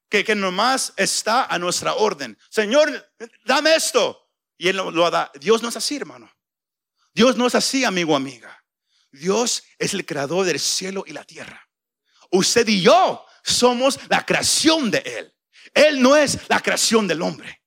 Que, 0.09 0.25
que 0.25 0.35
nomás 0.35 0.93
está 0.97 1.47
a 1.47 1.59
nuestra 1.59 1.95
orden. 1.95 2.37
Señor, 2.51 3.11
dame 3.45 3.75
esto. 3.75 4.29
Y 4.59 4.69
Él 4.69 4.77
lo, 4.77 4.91
lo 4.91 5.11
da. 5.11 5.31
Dios 5.41 5.63
no 5.63 5.69
es 5.69 5.77
así, 5.77 5.97
hermano. 5.97 6.31
Dios 7.12 7.37
no 7.37 7.47
es 7.47 7.55
así, 7.55 7.85
amigo, 7.85 8.14
amiga. 8.14 8.64
Dios 9.11 9.64
es 9.79 9.95
el 9.95 10.07
creador 10.07 10.47
del 10.47 10.61
cielo 10.61 11.05
y 11.07 11.12
la 11.12 11.25
tierra. 11.25 11.69
Usted 12.31 12.67
y 12.69 12.81
yo 12.81 13.25
somos 13.43 13.99
la 14.09 14.25
creación 14.25 14.90
de 14.90 14.99
Él. 14.99 15.35
Él 15.75 16.00
no 16.00 16.17
es 16.17 16.38
la 16.49 16.61
creación 16.61 17.09
del 17.09 17.23
hombre. 17.23 17.62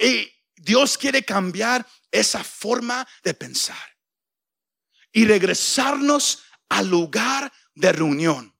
Y 0.00 0.30
Dios 0.56 0.98
quiere 0.98 1.24
cambiar 1.24 1.86
esa 2.10 2.42
forma 2.42 3.06
de 3.22 3.34
pensar 3.34 3.76
y 5.12 5.24
regresarnos 5.24 6.42
al 6.68 6.88
lugar 6.88 7.52
de 7.74 7.92
reunión. 7.92 8.54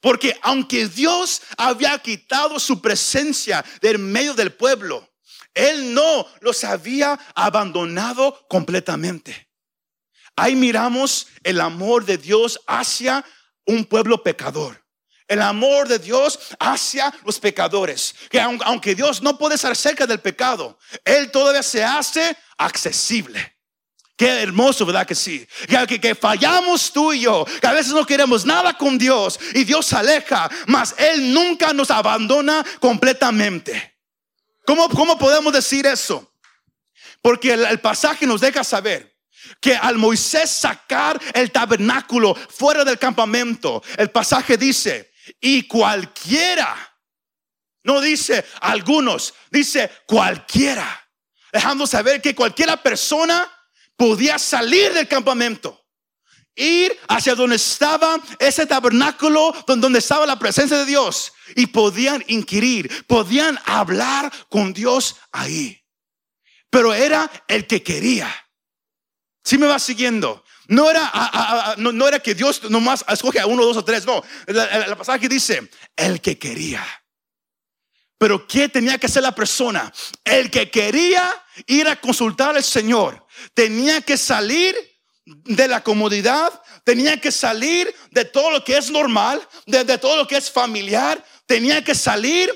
Porque 0.00 0.38
aunque 0.42 0.86
Dios 0.88 1.42
había 1.56 1.98
quitado 1.98 2.60
su 2.60 2.80
presencia 2.80 3.64
del 3.80 3.98
medio 3.98 4.34
del 4.34 4.52
pueblo, 4.52 5.08
él 5.56 5.94
no 5.94 6.26
los 6.40 6.62
había 6.64 7.18
abandonado 7.34 8.46
completamente. 8.46 9.48
Ahí 10.36 10.54
miramos 10.54 11.28
el 11.42 11.62
amor 11.62 12.04
de 12.04 12.18
Dios 12.18 12.60
hacia 12.66 13.24
un 13.64 13.86
pueblo 13.86 14.22
pecador. 14.22 14.84
El 15.26 15.40
amor 15.40 15.88
de 15.88 15.98
Dios 15.98 16.38
hacia 16.60 17.12
los 17.24 17.40
pecadores. 17.40 18.14
Que 18.30 18.38
aunque 18.38 18.94
Dios 18.94 19.22
no 19.22 19.38
puede 19.38 19.54
estar 19.54 19.74
cerca 19.74 20.06
del 20.06 20.20
pecado, 20.20 20.78
Él 21.04 21.30
todavía 21.30 21.62
se 21.62 21.82
hace 21.82 22.36
accesible. 22.58 23.56
Qué 24.14 24.42
hermoso, 24.42 24.84
¿verdad 24.84 25.06
que 25.06 25.14
sí? 25.14 25.46
Que, 25.88 26.00
que, 26.00 26.14
fallamos 26.14 26.92
tú 26.92 27.14
y 27.14 27.20
yo, 27.20 27.46
que 27.60 27.66
a 27.66 27.72
veces 27.72 27.92
no 27.92 28.06
queremos 28.06 28.44
nada 28.44 28.76
con 28.76 28.98
Dios 28.98 29.38
y 29.54 29.64
Dios 29.64 29.86
se 29.86 29.96
aleja, 29.96 30.50
mas 30.66 30.94
Él 30.98 31.32
nunca 31.32 31.72
nos 31.72 31.90
abandona 31.90 32.64
completamente. 32.78 33.95
¿Cómo, 34.66 35.18
podemos 35.18 35.52
decir 35.52 35.86
eso? 35.86 36.32
Porque 37.22 37.52
el, 37.52 37.80
pasaje 37.80 38.26
nos 38.26 38.40
deja 38.40 38.64
saber 38.64 39.16
que 39.60 39.76
al 39.76 39.96
Moisés 39.96 40.50
sacar 40.50 41.20
el 41.34 41.52
tabernáculo 41.52 42.34
fuera 42.34 42.84
del 42.84 42.98
campamento, 42.98 43.82
el 43.96 44.10
pasaje 44.10 44.56
dice, 44.56 45.12
Y 45.40 45.62
cualquiera, 45.62 46.76
no 47.84 48.00
dice 48.00 48.44
algunos, 48.60 49.34
dice 49.50 49.90
cualquiera, 50.06 51.08
dejando 51.52 51.86
saber 51.86 52.20
que 52.20 52.34
cualquiera 52.34 52.76
persona 52.82 53.48
podía 53.96 54.38
salir 54.38 54.92
del 54.92 55.06
campamento 55.06 55.85
ir 56.56 56.98
hacia 57.08 57.34
donde 57.34 57.56
estaba 57.56 58.18
ese 58.38 58.66
tabernáculo, 58.66 59.54
donde 59.66 59.98
estaba 59.98 60.26
la 60.26 60.38
presencia 60.38 60.78
de 60.78 60.86
Dios. 60.86 61.32
Y 61.54 61.66
podían 61.66 62.24
inquirir, 62.26 63.06
podían 63.06 63.58
hablar 63.64 64.32
con 64.48 64.72
Dios 64.72 65.16
ahí. 65.30 65.80
Pero 66.70 66.92
era 66.92 67.30
el 67.46 67.66
que 67.66 67.82
quería. 67.82 68.34
Si 69.44 69.56
me 69.58 69.66
va 69.66 69.78
siguiendo. 69.78 70.42
No 70.68 70.90
era, 70.90 71.76
no, 71.76 72.08
era 72.08 72.18
que 72.18 72.34
Dios 72.34 72.68
nomás 72.68 73.04
escoge 73.08 73.38
a 73.38 73.46
uno, 73.46 73.64
dos 73.64 73.76
o 73.76 73.84
tres. 73.84 74.04
No, 74.04 74.24
la, 74.48 74.88
la 74.88 74.96
pasaje 74.96 75.28
dice, 75.28 75.70
el 75.94 76.20
que 76.20 76.36
quería. 76.36 76.84
Pero 78.18 78.46
¿qué 78.46 78.68
tenía 78.68 78.98
que 78.98 79.06
hacer 79.06 79.22
la 79.22 79.34
persona? 79.34 79.92
El 80.24 80.50
que 80.50 80.70
quería 80.70 81.44
ir 81.66 81.86
a 81.86 82.00
consultar 82.00 82.56
al 82.56 82.64
Señor. 82.64 83.24
Tenía 83.54 84.00
que 84.00 84.16
salir 84.16 84.74
de 85.26 85.66
la 85.66 85.82
comodidad, 85.82 86.62
tenía 86.84 87.20
que 87.20 87.32
salir 87.32 87.92
de 88.12 88.24
todo 88.24 88.50
lo 88.50 88.64
que 88.64 88.76
es 88.76 88.90
normal, 88.90 89.46
de, 89.66 89.98
todo 89.98 90.16
lo 90.16 90.26
que 90.26 90.36
es 90.36 90.50
familiar, 90.50 91.22
tenía 91.46 91.82
que 91.82 91.94
salir 91.94 92.48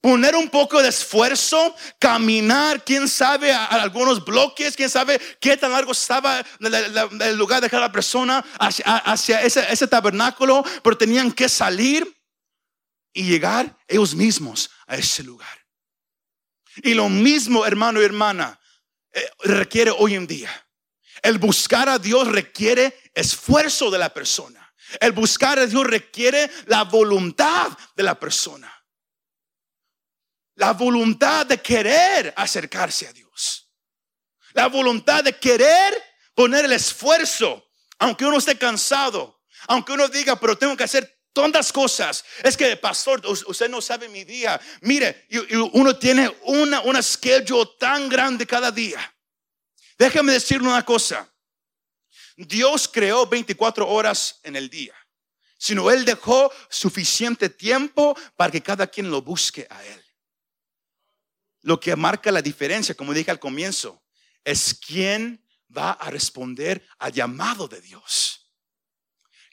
poner 0.00 0.36
un 0.36 0.50
poco 0.50 0.82
de 0.82 0.88
esfuerzo, 0.88 1.74
caminar, 1.98 2.84
quién 2.84 3.08
sabe, 3.08 3.52
a, 3.52 3.64
algunos 3.66 4.22
bloques, 4.22 4.76
quién 4.76 4.90
sabe 4.90 5.18
qué 5.40 5.56
tan 5.56 5.72
largo 5.72 5.92
estaba 5.92 6.44
el 6.60 7.36
lugar 7.36 7.62
de 7.62 7.70
cada 7.70 7.90
persona 7.90 8.44
hacia, 8.58 9.40
ese, 9.42 9.86
tabernáculo, 9.86 10.62
pero 10.82 10.98
tenían 10.98 11.32
que 11.32 11.48
salir 11.48 12.14
y 13.14 13.24
llegar 13.24 13.78
ellos 13.88 14.14
mismos 14.14 14.70
a 14.86 14.96
ese 14.96 15.22
lugar. 15.22 15.64
Y 16.82 16.92
lo 16.92 17.08
mismo, 17.08 17.64
hermano 17.64 18.02
y 18.02 18.04
hermana, 18.04 18.60
eh, 19.12 19.26
requiere 19.44 19.90
hoy 19.90 20.16
en 20.16 20.26
día. 20.26 20.63
El 21.24 21.38
buscar 21.38 21.88
a 21.88 21.98
Dios 21.98 22.28
requiere 22.28 23.00
esfuerzo 23.14 23.90
de 23.90 23.96
la 23.96 24.12
persona. 24.12 24.60
El 25.00 25.12
buscar 25.12 25.58
a 25.58 25.64
Dios 25.64 25.86
requiere 25.86 26.50
la 26.66 26.84
voluntad 26.84 27.68
de 27.96 28.02
la 28.02 28.20
persona. 28.20 28.70
La 30.56 30.74
voluntad 30.74 31.46
de 31.46 31.62
querer 31.62 32.34
acercarse 32.36 33.08
a 33.08 33.12
Dios. 33.14 33.72
La 34.52 34.66
voluntad 34.66 35.24
de 35.24 35.38
querer 35.38 35.94
poner 36.34 36.66
el 36.66 36.74
esfuerzo, 36.74 37.70
aunque 38.00 38.26
uno 38.26 38.36
esté 38.36 38.58
cansado, 38.58 39.40
aunque 39.68 39.92
uno 39.92 40.08
diga, 40.08 40.38
pero 40.38 40.58
tengo 40.58 40.76
que 40.76 40.84
hacer 40.84 41.22
tantas 41.32 41.72
cosas. 41.72 42.22
Es 42.42 42.54
que, 42.54 42.76
pastor, 42.76 43.22
usted 43.26 43.70
no 43.70 43.80
sabe 43.80 44.10
mi 44.10 44.24
día. 44.24 44.60
Mire, 44.82 45.26
uno 45.72 45.96
tiene 45.96 46.30
una, 46.42 46.82
una 46.82 47.00
schedule 47.02 47.70
tan 47.80 48.10
grande 48.10 48.46
cada 48.46 48.70
día. 48.70 49.13
Déjame 49.98 50.32
decirle 50.32 50.68
una 50.68 50.84
cosa. 50.84 51.30
Dios 52.36 52.88
creó 52.88 53.26
24 53.26 53.88
horas 53.88 54.40
en 54.42 54.56
el 54.56 54.68
día, 54.68 54.94
sino 55.56 55.90
Él 55.90 56.04
dejó 56.04 56.50
suficiente 56.68 57.48
tiempo 57.48 58.16
para 58.36 58.50
que 58.50 58.62
cada 58.62 58.86
quien 58.86 59.10
lo 59.10 59.22
busque 59.22 59.66
a 59.70 59.84
Él. 59.84 60.04
Lo 61.62 61.78
que 61.80 61.94
marca 61.96 62.30
la 62.32 62.42
diferencia, 62.42 62.94
como 62.94 63.14
dije 63.14 63.30
al 63.30 63.38
comienzo, 63.38 64.02
es 64.42 64.74
quién 64.74 65.42
va 65.76 65.92
a 65.92 66.10
responder 66.10 66.86
al 66.98 67.12
llamado 67.12 67.68
de 67.68 67.80
Dios. 67.80 68.50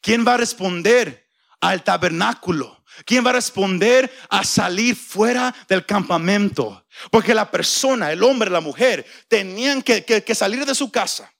¿Quién 0.01 0.27
va 0.27 0.33
a 0.33 0.37
responder 0.37 1.29
al 1.59 1.83
tabernáculo? 1.83 2.80
¿Quién 3.05 3.25
va 3.25 3.29
a 3.29 3.33
responder 3.33 4.11
a 4.29 4.43
salir 4.43 4.95
fuera 4.95 5.53
del 5.67 5.85
campamento? 5.85 6.85
Porque 7.09 7.33
la 7.33 7.49
persona, 7.49 8.11
el 8.11 8.21
hombre, 8.23 8.49
la 8.49 8.61
mujer, 8.61 9.05
tenían 9.27 9.81
que, 9.81 10.23
salir 10.35 10.65
de 10.65 10.75
su 10.75 10.91
casa. 10.91 11.33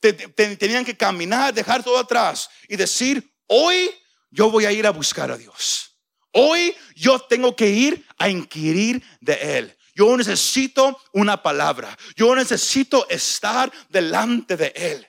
tenían 0.00 0.84
que 0.84 0.96
caminar, 0.96 1.54
dejar 1.54 1.82
todo 1.82 1.98
atrás 1.98 2.50
y 2.68 2.76
decir, 2.76 3.32
hoy 3.46 3.90
yo 4.30 4.50
voy 4.50 4.64
a 4.64 4.72
ir 4.72 4.86
a 4.86 4.90
buscar 4.90 5.30
a 5.30 5.38
Dios. 5.38 5.96
Hoy 6.32 6.76
yo 6.94 7.20
tengo 7.20 7.54
que 7.54 7.68
ir 7.68 8.06
a 8.18 8.28
inquirir 8.28 9.02
de 9.20 9.58
Él. 9.58 9.76
Yo 9.94 10.16
necesito 10.16 11.00
una 11.12 11.42
palabra. 11.42 11.96
Yo 12.16 12.34
necesito 12.34 13.08
estar 13.08 13.72
delante 13.88 14.56
de 14.56 14.72
Él. 14.76 15.08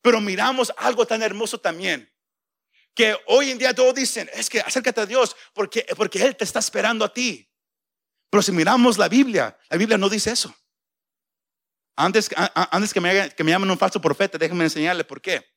Pero 0.00 0.20
miramos 0.20 0.72
algo 0.76 1.06
tan 1.06 1.22
hermoso 1.22 1.58
también 1.58 2.08
que 2.98 3.16
hoy 3.26 3.52
en 3.52 3.58
día 3.58 3.72
todos 3.72 3.94
dicen, 3.94 4.28
es 4.34 4.50
que 4.50 4.58
acércate 4.58 5.02
a 5.02 5.06
Dios 5.06 5.36
porque, 5.54 5.86
porque 5.96 6.20
Él 6.20 6.34
te 6.34 6.42
está 6.42 6.58
esperando 6.58 7.04
a 7.04 7.14
ti. 7.14 7.48
Pero 8.28 8.42
si 8.42 8.50
miramos 8.50 8.98
la 8.98 9.08
Biblia, 9.08 9.56
la 9.70 9.76
Biblia 9.76 9.96
no 9.96 10.08
dice 10.08 10.32
eso. 10.32 10.52
Antes, 11.94 12.28
antes 12.36 12.92
que, 12.92 13.00
me, 13.00 13.30
que 13.30 13.44
me 13.44 13.52
llamen 13.52 13.70
un 13.70 13.78
falso 13.78 14.00
profeta, 14.00 14.36
déjenme 14.36 14.64
enseñarle 14.64 15.04
por 15.04 15.20
qué. 15.20 15.48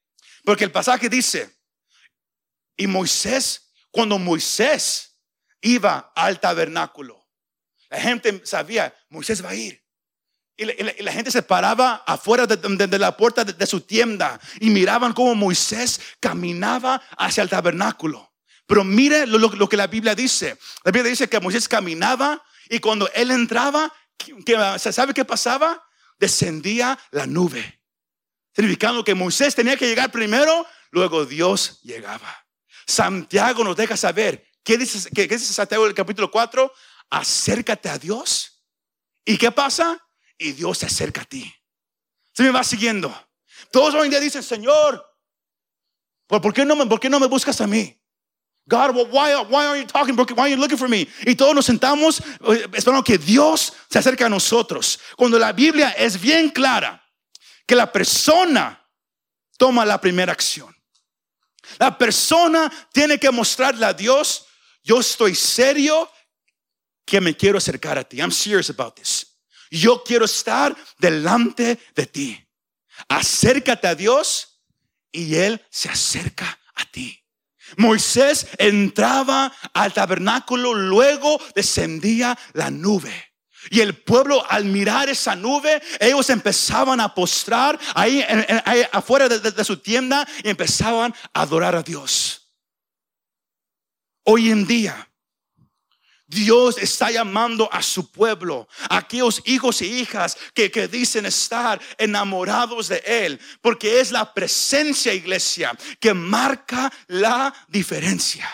Porque 0.45 0.65
el 0.65 0.71
pasaje 0.71 1.09
dice, 1.09 1.51
y 2.77 2.85
Moisés, 2.85 3.73
cuando 3.89 4.19
Moisés 4.19 5.17
iba 5.61 6.11
al 6.15 6.39
tabernáculo, 6.39 7.27
la 7.89 7.99
gente 7.99 8.45
sabía, 8.45 8.95
Moisés 9.09 9.43
va 9.43 9.49
a 9.49 9.55
ir. 9.55 9.80
Y 10.57 10.65
la, 11.01 11.11
gente 11.11 11.31
se 11.31 11.41
paraba 11.41 12.03
afuera 12.05 12.45
de, 12.45 12.99
la 12.99 13.17
puerta 13.17 13.43
de, 13.43 13.65
su 13.65 13.81
tienda 13.81 14.39
y 14.59 14.69
miraban 14.69 15.13
cómo 15.13 15.33
Moisés 15.33 15.99
caminaba 16.19 17.01
hacia 17.17 17.41
el 17.41 17.49
tabernáculo. 17.49 18.31
Pero 18.67 18.83
mire 18.83 19.25
lo, 19.25 19.67
que 19.67 19.77
la 19.77 19.87
Biblia 19.87 20.13
dice. 20.13 20.57
La 20.83 20.91
Biblia 20.91 21.09
dice 21.09 21.27
que 21.27 21.39
Moisés 21.39 21.67
caminaba 21.67 22.43
y 22.69 22.79
cuando 22.79 23.09
él 23.13 23.31
entraba, 23.31 23.91
¿se 24.77 24.93
sabe 24.93 25.13
qué 25.13 25.25
pasaba? 25.25 25.83
Descendía 26.19 26.97
la 27.11 27.25
nube. 27.25 27.81
Significando 28.55 29.03
que 29.03 29.15
Moisés 29.15 29.55
tenía 29.55 29.77
que 29.77 29.87
llegar 29.87 30.11
primero, 30.11 30.67
luego 30.91 31.25
Dios 31.25 31.81
llegaba. 31.81 32.45
Santiago 32.85 33.63
nos 33.63 33.75
deja 33.75 33.97
saber, 33.97 34.45
¿qué 34.63 34.77
dice, 34.77 35.09
qué 35.09 35.27
dice 35.27 35.53
Santiago 35.53 35.85
en 35.85 35.89
el 35.89 35.95
capítulo 35.95 36.29
4? 36.29 36.71
Acércate 37.09 37.89
a 37.89 37.97
Dios. 37.97 38.63
¿Y 39.25 39.37
qué 39.37 39.51
pasa? 39.51 39.99
Y 40.41 40.53
Dios 40.53 40.79
se 40.79 40.87
acerca 40.87 41.21
a 41.21 41.25
ti. 41.25 41.53
Se 42.33 42.43
me 42.43 42.49
va 42.49 42.63
siguiendo. 42.63 43.15
Todos 43.71 43.93
hoy 43.93 44.05
en 44.05 44.09
día 44.09 44.19
dicen, 44.19 44.41
Señor, 44.41 45.05
¿por 46.27 46.53
qué 46.53 46.65
no 46.65 46.75
me, 46.75 46.85
por 46.87 46.99
qué 46.99 47.09
no 47.09 47.19
me 47.19 47.27
buscas 47.27 47.61
a 47.61 47.67
mí? 47.67 47.97
God, 48.65 48.95
why, 49.11 49.35
why 49.49 49.65
are 49.65 49.79
you 49.79 49.85
talking? 49.85 50.15
Why 50.15 50.43
are 50.43 50.51
you 50.51 50.57
looking 50.57 50.77
for 50.77 50.89
me? 50.89 51.07
Y 51.25 51.35
todos 51.35 51.53
nos 51.53 51.65
sentamos 51.65 52.19
eh, 52.19 52.67
esperando 52.73 53.03
que 53.03 53.17
Dios 53.17 53.73
se 53.89 53.99
acerque 53.99 54.23
a 54.23 54.29
nosotros. 54.29 54.99
Cuando 55.15 55.37
la 55.37 55.51
Biblia 55.51 55.91
es 55.91 56.19
bien 56.19 56.49
clara 56.49 57.03
que 57.67 57.75
la 57.75 57.91
persona 57.91 58.83
toma 59.57 59.85
la 59.85 59.99
primera 59.99 60.31
acción. 60.31 60.75
La 61.77 61.97
persona 61.97 62.71
tiene 62.91 63.19
que 63.19 63.29
mostrarle 63.29 63.85
a 63.85 63.93
Dios, 63.93 64.45
yo 64.83 64.99
estoy 64.99 65.35
serio 65.35 66.09
que 67.05 67.21
me 67.21 67.35
quiero 67.35 67.57
acercar 67.57 67.97
a 67.97 68.03
ti. 68.03 68.17
I'm 68.17 68.31
serious 68.31 68.69
about 68.69 68.95
this. 68.95 69.30
Yo 69.71 70.03
quiero 70.03 70.25
estar 70.25 70.75
delante 70.99 71.79
de 71.95 72.05
ti. 72.05 72.47
Acércate 73.07 73.87
a 73.87 73.95
Dios 73.95 74.61
y 75.11 75.35
Él 75.35 75.65
se 75.69 75.89
acerca 75.89 76.59
a 76.75 76.85
ti. 76.85 77.17
Moisés 77.77 78.47
entraba 78.57 79.51
al 79.73 79.93
tabernáculo, 79.93 80.73
luego 80.73 81.41
descendía 81.55 82.37
la 82.53 82.69
nube. 82.69 83.31
Y 83.69 83.79
el 83.79 83.95
pueblo 83.95 84.43
al 84.49 84.65
mirar 84.65 85.07
esa 85.07 85.35
nube, 85.35 85.81
ellos 85.99 86.29
empezaban 86.29 86.99
a 86.99 87.13
postrar 87.13 87.79
ahí, 87.95 88.23
afuera 88.91 89.29
de 89.29 89.63
su 89.63 89.77
tienda 89.77 90.27
y 90.43 90.49
empezaban 90.49 91.13
a 91.33 91.41
adorar 91.41 91.75
a 91.75 91.83
Dios. 91.83 92.51
Hoy 94.23 94.51
en 94.51 94.65
día, 94.65 95.10
Dios 96.31 96.77
está 96.77 97.11
llamando 97.11 97.67
a 97.73 97.83
su 97.83 98.09
pueblo, 98.09 98.69
a 98.89 98.97
aquellos 98.97 99.41
hijos 99.45 99.81
y 99.81 99.99
hijas 99.99 100.37
que, 100.53 100.69
dicen 100.87 101.25
estar 101.25 101.79
enamorados 101.97 102.87
de 102.87 103.03
Él, 103.05 103.39
porque 103.59 103.99
es 103.99 104.11
la 104.11 104.33
presencia, 104.33 105.13
iglesia, 105.13 105.77
que 105.99 106.13
marca 106.13 106.91
la 107.07 107.53
diferencia. 107.67 108.49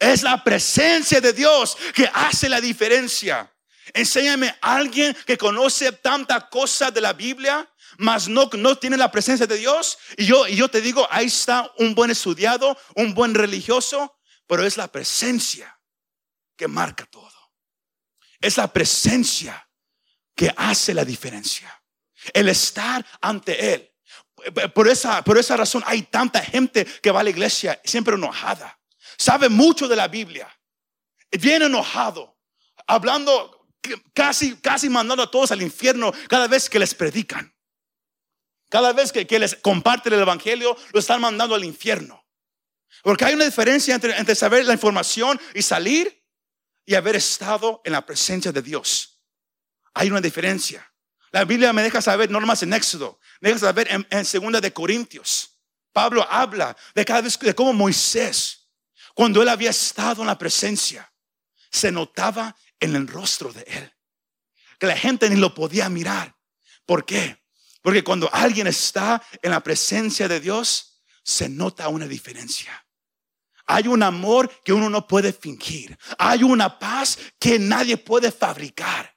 Es 0.00 0.22
la 0.22 0.42
presencia 0.42 1.20
de 1.20 1.34
Dios 1.34 1.76
que 1.94 2.08
hace 2.10 2.48
la 2.48 2.58
diferencia. 2.58 3.52
Enséñame 3.92 4.56
a 4.62 4.76
alguien 4.76 5.14
que 5.26 5.36
conoce 5.36 5.92
tanta 5.92 6.48
cosa 6.48 6.90
de 6.90 7.02
la 7.02 7.12
Biblia, 7.12 7.70
mas 7.98 8.28
no, 8.28 8.48
no 8.54 8.78
tiene 8.78 8.96
la 8.96 9.12
presencia 9.12 9.46
de 9.46 9.58
Dios. 9.58 9.98
Y 10.16 10.24
yo, 10.24 10.48
y 10.48 10.56
yo 10.56 10.70
te 10.70 10.80
digo, 10.80 11.06
ahí 11.10 11.26
está 11.26 11.70
un 11.76 11.94
buen 11.94 12.10
estudiado, 12.10 12.78
un 12.94 13.12
buen 13.12 13.34
religioso, 13.34 14.16
pero 14.46 14.64
es 14.64 14.78
la 14.78 14.88
presencia 14.88 15.73
que 16.56 16.68
marca 16.68 17.06
todo. 17.06 17.32
Es 18.40 18.56
la 18.56 18.72
presencia 18.72 19.68
que 20.34 20.52
hace 20.56 20.94
la 20.94 21.04
diferencia. 21.04 21.82
El 22.32 22.48
estar 22.48 23.04
ante 23.20 23.74
Él. 23.74 23.90
Por 24.74 24.88
esa, 24.88 25.22
por 25.22 25.38
esa 25.38 25.56
razón 25.56 25.82
hay 25.86 26.02
tanta 26.02 26.42
gente 26.42 26.84
que 26.84 27.10
va 27.10 27.20
a 27.20 27.24
la 27.24 27.30
iglesia 27.30 27.80
siempre 27.84 28.14
enojada. 28.14 28.78
sabe 29.16 29.48
mucho 29.48 29.86
de 29.86 29.96
la 29.96 30.08
Biblia, 30.08 30.48
bien 31.30 31.62
enojado, 31.62 32.36
hablando 32.86 33.68
casi, 34.12 34.56
casi 34.56 34.88
mandando 34.88 35.22
a 35.22 35.30
todos 35.30 35.52
al 35.52 35.62
infierno 35.62 36.12
cada 36.28 36.48
vez 36.48 36.68
que 36.68 36.78
les 36.78 36.94
predican. 36.94 37.54
Cada 38.70 38.92
vez 38.92 39.12
que, 39.12 39.38
les 39.38 39.54
comparten 39.56 40.12
el 40.14 40.20
Evangelio, 40.20 40.76
lo 40.92 40.98
están 40.98 41.20
mandando 41.20 41.54
al 41.54 41.64
infierno. 41.64 42.26
Porque 43.02 43.24
hay 43.24 43.34
una 43.34 43.44
diferencia 43.44 43.94
entre, 43.94 44.16
entre 44.18 44.34
saber 44.34 44.64
la 44.64 44.72
información 44.72 45.40
y 45.54 45.62
salir 45.62 46.23
y 46.86 46.94
haber 46.94 47.16
estado 47.16 47.80
en 47.84 47.92
la 47.92 48.04
presencia 48.04 48.52
de 48.52 48.62
Dios. 48.62 49.22
Hay 49.94 50.10
una 50.10 50.20
diferencia. 50.20 50.90
La 51.32 51.44
Biblia 51.44 51.72
me 51.72 51.82
deja 51.82 52.00
saber 52.00 52.30
normas 52.30 52.62
en 52.62 52.72
Éxodo, 52.72 53.18
me 53.40 53.48
deja 53.48 53.60
saber 53.60 53.88
en 54.10 54.24
Segunda 54.24 54.60
de 54.60 54.72
Corintios. 54.72 55.58
Pablo 55.92 56.26
habla 56.28 56.76
de 56.94 57.04
cada 57.04 57.22
vez 57.22 57.38
de 57.38 57.54
cómo 57.54 57.72
Moisés, 57.72 58.68
cuando 59.14 59.42
él 59.42 59.48
había 59.48 59.70
estado 59.70 60.22
en 60.22 60.26
la 60.26 60.38
presencia, 60.38 61.10
se 61.70 61.90
notaba 61.90 62.54
en 62.80 62.94
el 62.96 63.08
rostro 63.08 63.52
de 63.52 63.62
él. 63.62 63.92
Que 64.78 64.86
la 64.86 64.96
gente 64.96 65.28
ni 65.30 65.36
lo 65.36 65.54
podía 65.54 65.88
mirar. 65.88 66.36
¿Por 66.84 67.04
qué? 67.04 67.42
Porque 67.80 68.02
cuando 68.02 68.28
alguien 68.32 68.66
está 68.66 69.22
en 69.42 69.50
la 69.50 69.60
presencia 69.60 70.26
de 70.26 70.40
Dios, 70.40 71.00
se 71.22 71.48
nota 71.48 71.88
una 71.88 72.06
diferencia. 72.06 72.83
Hay 73.66 73.88
un 73.88 74.02
amor 74.02 74.50
que 74.62 74.72
uno 74.72 74.90
no 74.90 75.06
puede 75.06 75.32
fingir. 75.32 75.96
Hay 76.18 76.42
una 76.42 76.78
paz 76.78 77.18
que 77.38 77.58
nadie 77.58 77.96
puede 77.96 78.30
fabricar. 78.30 79.14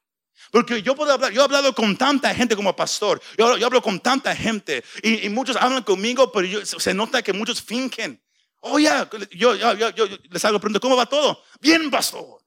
Porque 0.52 0.82
yo 0.82 0.96
puedo 0.96 1.12
hablar, 1.12 1.32
yo 1.32 1.42
he 1.42 1.44
hablado 1.44 1.74
con 1.76 1.98
tanta 1.98 2.34
gente 2.34 2.56
como 2.56 2.76
pastor, 2.76 3.22
yo, 3.38 3.54
hablo 3.66 3.82
con 3.82 4.00
tanta 4.00 4.36
gente 4.36 4.84
y, 5.04 5.28
muchos 5.30 5.58
hablan 5.58 5.84
conmigo, 5.84 6.32
pero 6.32 6.66
se 6.66 6.94
nota 6.94 7.22
que 7.22 7.34
muchos 7.34 7.62
fingen. 7.62 8.22
Oye, 8.62 8.90
yo, 9.32 9.56
yo, 9.56 9.90
yo, 9.92 10.08
les 10.30 10.46
hago 10.46 10.60
pregunta, 10.60 10.80
¿cómo 10.80 10.96
va 10.96 11.06
todo? 11.06 11.44
Bien, 11.60 11.92
pastor. 11.92 12.42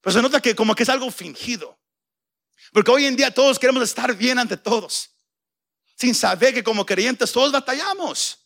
Pero 0.00 0.12
se 0.12 0.22
nota 0.22 0.40
que 0.40 0.54
como 0.54 0.74
que 0.74 0.82
es 0.82 0.88
algo 0.88 1.10
fingido. 1.10 1.78
Porque 2.72 2.90
hoy 2.90 3.04
en 3.06 3.16
día 3.16 3.32
todos 3.32 3.58
queremos 3.58 3.82
estar 3.82 4.14
bien 4.16 4.38
ante 4.38 4.56
todos. 4.56 5.10
Sin 5.96 6.14
saber 6.14 6.54
que 6.54 6.64
como 6.64 6.84
creyentes 6.84 7.30
todos 7.30 7.52
batallamos. 7.52 8.41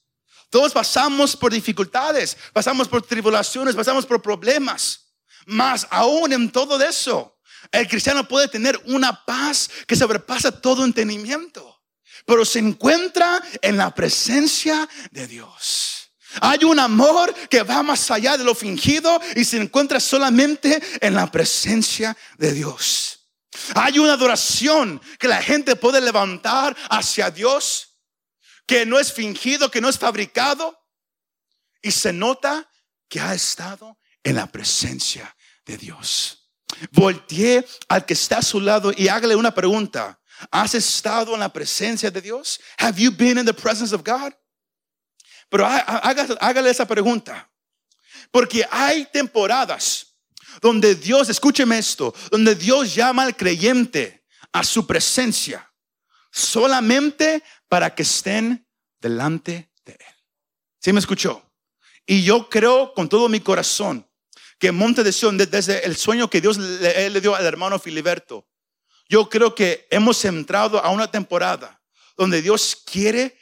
Todos 0.50 0.72
pasamos 0.72 1.36
por 1.36 1.52
dificultades, 1.52 2.36
pasamos 2.52 2.88
por 2.88 3.02
tribulaciones, 3.02 3.74
pasamos 3.74 4.06
por 4.06 4.22
problemas. 4.22 5.12
Más 5.46 5.86
aún 5.90 6.32
en 6.32 6.50
todo 6.50 6.80
eso, 6.82 7.38
el 7.72 7.88
cristiano 7.88 8.26
puede 8.26 8.48
tener 8.48 8.80
una 8.86 9.24
paz 9.24 9.68
que 9.86 9.96
sobrepasa 9.96 10.60
todo 10.60 10.84
entendimiento, 10.84 11.82
pero 12.24 12.44
se 12.44 12.58
encuentra 12.58 13.40
en 13.62 13.76
la 13.76 13.94
presencia 13.94 14.88
de 15.10 15.26
Dios. 15.26 16.10
Hay 16.40 16.64
un 16.64 16.78
amor 16.78 17.32
que 17.48 17.62
va 17.62 17.82
más 17.82 18.10
allá 18.10 18.36
de 18.36 18.44
lo 18.44 18.54
fingido 18.54 19.20
y 19.34 19.44
se 19.44 19.56
encuentra 19.58 20.00
solamente 20.00 20.82
en 21.00 21.14
la 21.14 21.30
presencia 21.30 22.16
de 22.36 22.52
Dios. 22.52 23.20
Hay 23.74 23.98
una 23.98 24.14
adoración 24.14 25.00
que 25.18 25.28
la 25.28 25.42
gente 25.42 25.76
puede 25.76 26.00
levantar 26.00 26.76
hacia 26.90 27.30
Dios, 27.30 27.85
que 28.66 28.84
no 28.84 28.98
es 28.98 29.12
fingido, 29.12 29.70
que 29.70 29.80
no 29.80 29.88
es 29.88 29.98
fabricado, 29.98 30.78
y 31.80 31.92
se 31.92 32.12
nota 32.12 32.68
que 33.08 33.20
ha 33.20 33.34
estado 33.34 33.98
en 34.24 34.36
la 34.36 34.46
presencia 34.46 35.34
de 35.64 35.76
Dios. 35.76 36.50
Voltee 36.90 37.64
al 37.88 38.04
que 38.04 38.14
está 38.14 38.38
a 38.38 38.42
su 38.42 38.60
lado 38.60 38.92
y 38.94 39.08
hágale 39.08 39.36
una 39.36 39.54
pregunta. 39.54 40.20
¿Has 40.50 40.74
estado 40.74 41.34
en 41.34 41.40
la 41.40 41.52
presencia 41.52 42.10
de 42.10 42.20
Dios? 42.20 42.60
Have 42.78 43.00
you 43.00 43.10
been 43.10 43.38
in 43.38 43.46
the 43.46 43.54
presence 43.54 43.94
of 43.94 44.02
God? 44.02 44.32
Pero 45.48 45.64
hágale 45.64 46.70
esa 46.70 46.86
pregunta. 46.86 47.48
Porque 48.32 48.66
hay 48.70 49.06
temporadas 49.06 50.16
donde 50.60 50.96
Dios, 50.96 51.28
escúcheme 51.28 51.78
esto, 51.78 52.12
donde 52.30 52.54
Dios 52.56 52.94
llama 52.94 53.22
al 53.22 53.36
creyente 53.36 54.24
a 54.52 54.64
su 54.64 54.86
presencia 54.86 55.70
solamente 56.36 57.42
para 57.68 57.94
que 57.94 58.02
estén 58.02 58.66
delante 59.00 59.70
de 59.84 59.92
Él. 59.92 60.14
¿Sí 60.78 60.92
me 60.92 61.00
escuchó? 61.00 61.42
Y 62.06 62.22
yo 62.22 62.48
creo 62.48 62.94
con 62.94 63.08
todo 63.08 63.28
mi 63.28 63.40
corazón 63.40 64.08
que 64.58 64.72
Monte 64.72 65.02
de 65.02 65.12
Sion, 65.12 65.36
desde 65.36 65.84
el 65.84 65.96
sueño 65.96 66.30
que 66.30 66.40
Dios 66.40 66.56
le, 66.56 67.20
dio 67.20 67.34
al 67.34 67.44
hermano 67.44 67.78
Filiberto, 67.78 68.48
yo 69.08 69.28
creo 69.28 69.54
que 69.54 69.86
hemos 69.90 70.24
entrado 70.24 70.82
a 70.82 70.90
una 70.90 71.10
temporada 71.10 71.82
donde 72.16 72.40
Dios 72.40 72.82
quiere, 72.90 73.38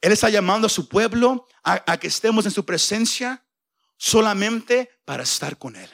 Él 0.00 0.12
está 0.12 0.30
llamando 0.30 0.66
a 0.66 0.70
su 0.70 0.88
pueblo 0.88 1.46
a, 1.64 1.98
que 1.98 2.06
estemos 2.06 2.44
en 2.44 2.52
su 2.52 2.64
presencia 2.64 3.44
solamente 3.96 4.90
para 5.04 5.24
estar 5.24 5.58
con 5.58 5.74
Él. 5.74 5.90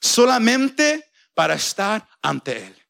Solamente 0.00 1.08
para 1.34 1.54
estar 1.54 2.08
ante 2.22 2.66
Él. 2.66 2.85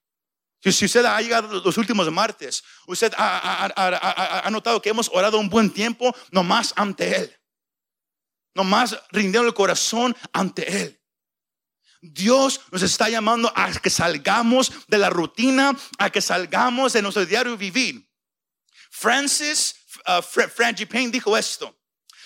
Si 0.73 0.85
usted 0.85 1.05
ha 1.05 1.21
llegado 1.21 1.61
los 1.61 1.79
últimos 1.79 2.11
martes, 2.11 2.65
usted 2.87 3.13
ha, 3.17 4.49
notado 4.51 4.83
que 4.83 4.91
hemos 4.91 5.09
orado 5.13 5.39
un 5.39 5.49
buen 5.49 5.71
tiempo 5.71 6.15
nomás 6.31 6.73
ante 6.77 7.17
Él 7.17 7.37
nomás 8.57 8.99
rindiendo 9.11 9.47
el 9.47 9.55
corazón 9.55 10.17
ante 10.33 10.83
Él. 10.83 11.01
Dios 12.01 12.61
nos 12.73 12.83
está 12.83 13.09
llamando 13.09 13.53
a 13.55 13.71
que 13.81 13.91
salgamos 13.91 14.73
de 14.89 14.99
la 14.99 15.11
rutina, 15.11 15.77
a 15.99 16.11
que 16.11 16.21
salgamos 16.21 16.95
de 16.95 17.03
nuestro 17.03 17.27
diario 17.27 17.57
vivir. 17.57 18.09
Francis 18.91 19.77
uh, 20.07 20.87
Payne 20.89 21.11
dijo 21.11 21.37
esto: 21.37 21.79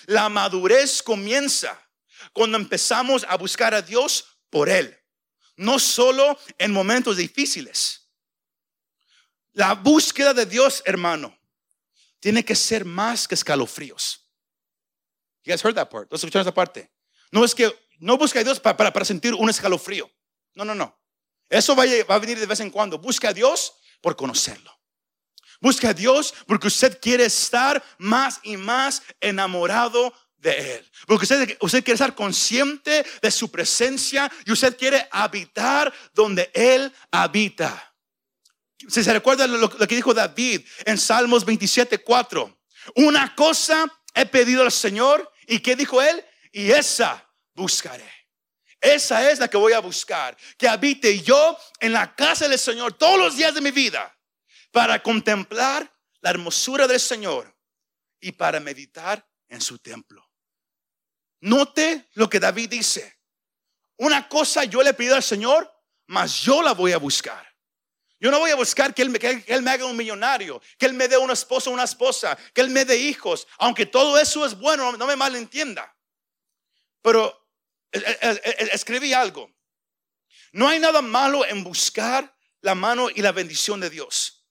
La 0.05 0.29
madurez 0.29 1.03
comienza 1.03 1.77
cuando 2.33 2.57
empezamos 2.57 3.25
a 3.27 3.35
buscar 3.35 3.73
a 3.73 3.81
Dios 3.81 4.25
por 4.49 4.69
Él, 4.69 4.97
no 5.57 5.79
solo 5.79 6.39
en 6.57 6.71
momentos 6.71 7.17
difíciles. 7.17 8.00
La 9.53 9.73
búsqueda 9.73 10.33
de 10.33 10.45
Dios, 10.45 10.81
hermano, 10.85 11.37
tiene 12.19 12.45
que 12.45 12.55
ser 12.55 12.85
más 12.85 13.27
que 13.27 13.35
escalofríos. 13.35 14.21
You 15.43 15.51
guys 15.51 15.63
heard 15.63 15.75
that 15.75 15.89
part. 15.89 16.03
¿Entonces 16.03 16.23
escucharon 16.23 16.47
esa 16.47 16.53
parte? 16.53 16.91
No 17.31 17.43
es 17.43 17.55
que 17.55 17.73
no 17.99 18.17
busca 18.17 18.39
a 18.39 18.43
Dios 18.43 18.59
para, 18.59 18.77
para, 18.77 19.05
sentir 19.05 19.33
un 19.33 19.49
escalofrío. 19.49 20.09
No, 20.53 20.63
no, 20.63 20.75
no. 20.75 20.97
Eso 21.49 21.75
va 21.75 21.83
a, 21.83 22.03
va 22.09 22.15
a 22.15 22.19
venir 22.19 22.39
de 22.39 22.45
vez 22.45 22.59
en 22.59 22.69
cuando. 22.69 22.99
Busca 22.99 23.29
a 23.29 23.33
Dios 23.33 23.73
por 24.01 24.15
conocerlo. 24.15 24.71
Busca 25.59 25.89
a 25.89 25.93
Dios 25.93 26.33
porque 26.47 26.67
usted 26.67 26.99
quiere 26.99 27.25
estar 27.25 27.83
más 27.97 28.39
y 28.43 28.57
más 28.57 29.03
enamorado 29.19 30.13
de 30.37 30.75
Él. 30.77 30.91
Porque 31.05 31.25
usted, 31.25 31.57
usted, 31.61 31.83
quiere 31.83 31.95
estar 31.95 32.15
consciente 32.15 33.05
de 33.21 33.31
su 33.31 33.51
presencia 33.51 34.31
y 34.45 34.51
usted 34.51 34.77
quiere 34.77 35.07
habitar 35.11 35.93
donde 36.13 36.49
Él 36.53 36.91
habita. 37.11 37.90
Si 38.89 39.03
se 39.03 39.13
recuerda 39.13 39.47
lo, 39.47 39.69
que 39.69 39.95
dijo 39.95 40.13
David 40.13 40.61
en 40.85 40.97
Salmos 40.97 41.45
27, 41.45 41.99
4. 41.99 42.59
Una 42.95 43.35
cosa 43.35 43.85
he 44.13 44.25
pedido 44.25 44.63
al 44.63 44.71
Señor 44.71 45.31
¿Y 45.51 45.59
qué 45.59 45.75
dijo 45.75 46.01
él? 46.01 46.23
Y 46.53 46.71
esa 46.71 47.29
buscaré. 47.53 48.09
Esa 48.79 49.29
es 49.29 49.39
la 49.39 49.49
que 49.49 49.57
voy 49.57 49.73
a 49.73 49.79
buscar. 49.79 50.37
Que 50.57 50.65
habite 50.65 51.19
yo 51.21 51.57
en 51.81 51.91
la 51.91 52.15
casa 52.15 52.47
del 52.47 52.57
Señor 52.57 52.93
todos 52.93 53.19
los 53.19 53.35
días 53.35 53.53
de 53.53 53.59
mi 53.59 53.71
vida 53.71 54.17
para 54.71 55.03
contemplar 55.03 55.93
la 56.21 56.29
hermosura 56.29 56.87
del 56.87 57.01
Señor 57.01 57.53
y 58.21 58.31
para 58.31 58.61
meditar 58.61 59.27
en 59.49 59.59
su 59.59 59.77
templo. 59.79 60.25
Note 61.41 62.09
lo 62.13 62.29
que 62.29 62.39
David 62.39 62.69
dice. 62.69 63.19
Una 63.97 64.29
cosa 64.29 64.63
yo 64.63 64.81
le 64.81 64.93
pido 64.93 65.15
al 65.15 65.23
Señor, 65.23 65.69
mas 66.07 66.41
yo 66.41 66.61
la 66.61 66.71
voy 66.71 66.93
a 66.93 66.97
buscar. 66.97 67.50
Yo 68.21 68.29
no 68.29 68.37
voy 68.37 68.51
a 68.51 68.55
buscar 68.55 68.93
que 68.93 69.01
él, 69.01 69.09
me, 69.09 69.71
haga 69.71 69.85
un 69.85 69.97
millonario, 69.97 70.61
que 70.77 70.85
Él 70.85 70.93
me 70.93 71.07
dé 71.07 71.17
un 71.17 71.31
esposo 71.31 71.71
o 71.71 71.73
una 71.73 71.85
esposa, 71.85 72.37
que 72.53 72.61
Él 72.61 72.69
me 72.69 72.85
dé 72.85 72.95
hijos, 72.95 73.47
aunque 73.57 73.87
todo 73.87 74.15
eso 74.19 74.45
es 74.45 74.55
bueno, 74.59 74.95
no 74.95 75.07
me 75.07 75.15
malentienda. 75.15 75.97
Pero 77.01 77.49
escribí 78.71 79.11
algo. 79.11 79.51
No 80.51 80.67
hay 80.67 80.79
nada 80.79 81.01
malo 81.01 81.43
en 81.47 81.63
buscar 81.63 82.37
la 82.61 82.75
mano 82.75 83.09
y 83.09 83.23
la 83.23 83.31
bendición 83.31 83.79
de 83.79 83.89
Dios. 83.89 84.45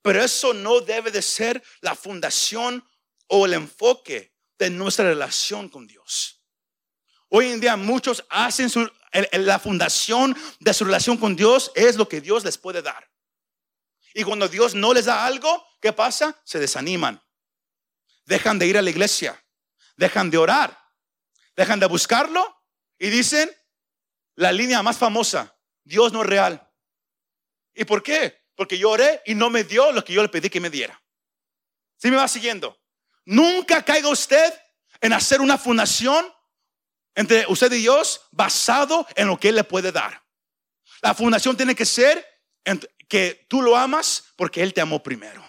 Pero 0.00 0.24
eso 0.24 0.54
no 0.54 0.80
debe 0.80 1.10
de 1.10 1.20
ser 1.20 1.62
la 1.82 1.94
fundación 1.94 2.82
o 3.26 3.44
el 3.44 3.52
enfoque 3.52 4.34
de 4.58 4.70
nuestra 4.70 5.04
relación 5.04 5.68
con 5.68 5.86
Dios. 5.86 6.41
Hoy 7.34 7.50
en 7.50 7.60
día 7.60 7.76
muchos 7.76 8.22
hacen 8.28 8.68
su, 8.68 8.92
la 9.32 9.58
fundación 9.58 10.36
de 10.60 10.74
su 10.74 10.84
relación 10.84 11.16
con 11.16 11.34
Dios 11.34 11.72
es 11.74 11.96
lo 11.96 12.06
que 12.06 12.20
Dios 12.20 12.44
les 12.44 12.58
puede 12.58 12.82
dar. 12.82 13.10
Y 14.12 14.22
cuando 14.22 14.48
Dios 14.48 14.74
no 14.74 14.92
les 14.92 15.06
da 15.06 15.24
algo, 15.24 15.66
¿qué 15.80 15.94
pasa? 15.94 16.38
Se 16.44 16.58
desaniman. 16.58 17.22
Dejan 18.26 18.58
de 18.58 18.66
ir 18.66 18.76
a 18.76 18.82
la 18.82 18.90
iglesia. 18.90 19.42
Dejan 19.96 20.28
de 20.28 20.36
orar. 20.36 20.78
Dejan 21.56 21.80
de 21.80 21.86
buscarlo. 21.86 22.54
Y 22.98 23.08
dicen 23.08 23.50
la 24.34 24.52
línea 24.52 24.82
más 24.82 24.98
famosa. 24.98 25.56
Dios 25.84 26.12
no 26.12 26.20
es 26.20 26.28
real. 26.28 26.70
¿Y 27.72 27.86
por 27.86 28.02
qué? 28.02 28.42
Porque 28.54 28.76
yo 28.76 28.90
oré 28.90 29.22
y 29.24 29.34
no 29.34 29.48
me 29.48 29.64
dio 29.64 29.90
lo 29.90 30.04
que 30.04 30.12
yo 30.12 30.20
le 30.20 30.28
pedí 30.28 30.50
que 30.50 30.60
me 30.60 30.68
diera. 30.68 31.02
¿Sí 31.96 32.10
me 32.10 32.18
va 32.18 32.28
siguiendo? 32.28 32.78
Nunca 33.24 33.82
caiga 33.82 34.10
usted 34.10 34.52
en 35.00 35.14
hacer 35.14 35.40
una 35.40 35.56
fundación 35.56 36.30
entre 37.14 37.44
usted 37.48 37.72
y 37.72 37.78
Dios 37.78 38.22
basado 38.30 39.06
en 39.14 39.28
lo 39.28 39.38
que 39.38 39.50
Él 39.50 39.56
le 39.56 39.64
puede 39.64 39.92
dar. 39.92 40.22
La 41.02 41.14
fundación 41.14 41.56
tiene 41.56 41.74
que 41.74 41.86
ser 41.86 42.26
que 43.08 43.46
tú 43.48 43.60
lo 43.60 43.76
amas 43.76 44.24
porque 44.36 44.62
Él 44.62 44.72
te 44.72 44.80
amó 44.80 45.02
primero. 45.02 45.44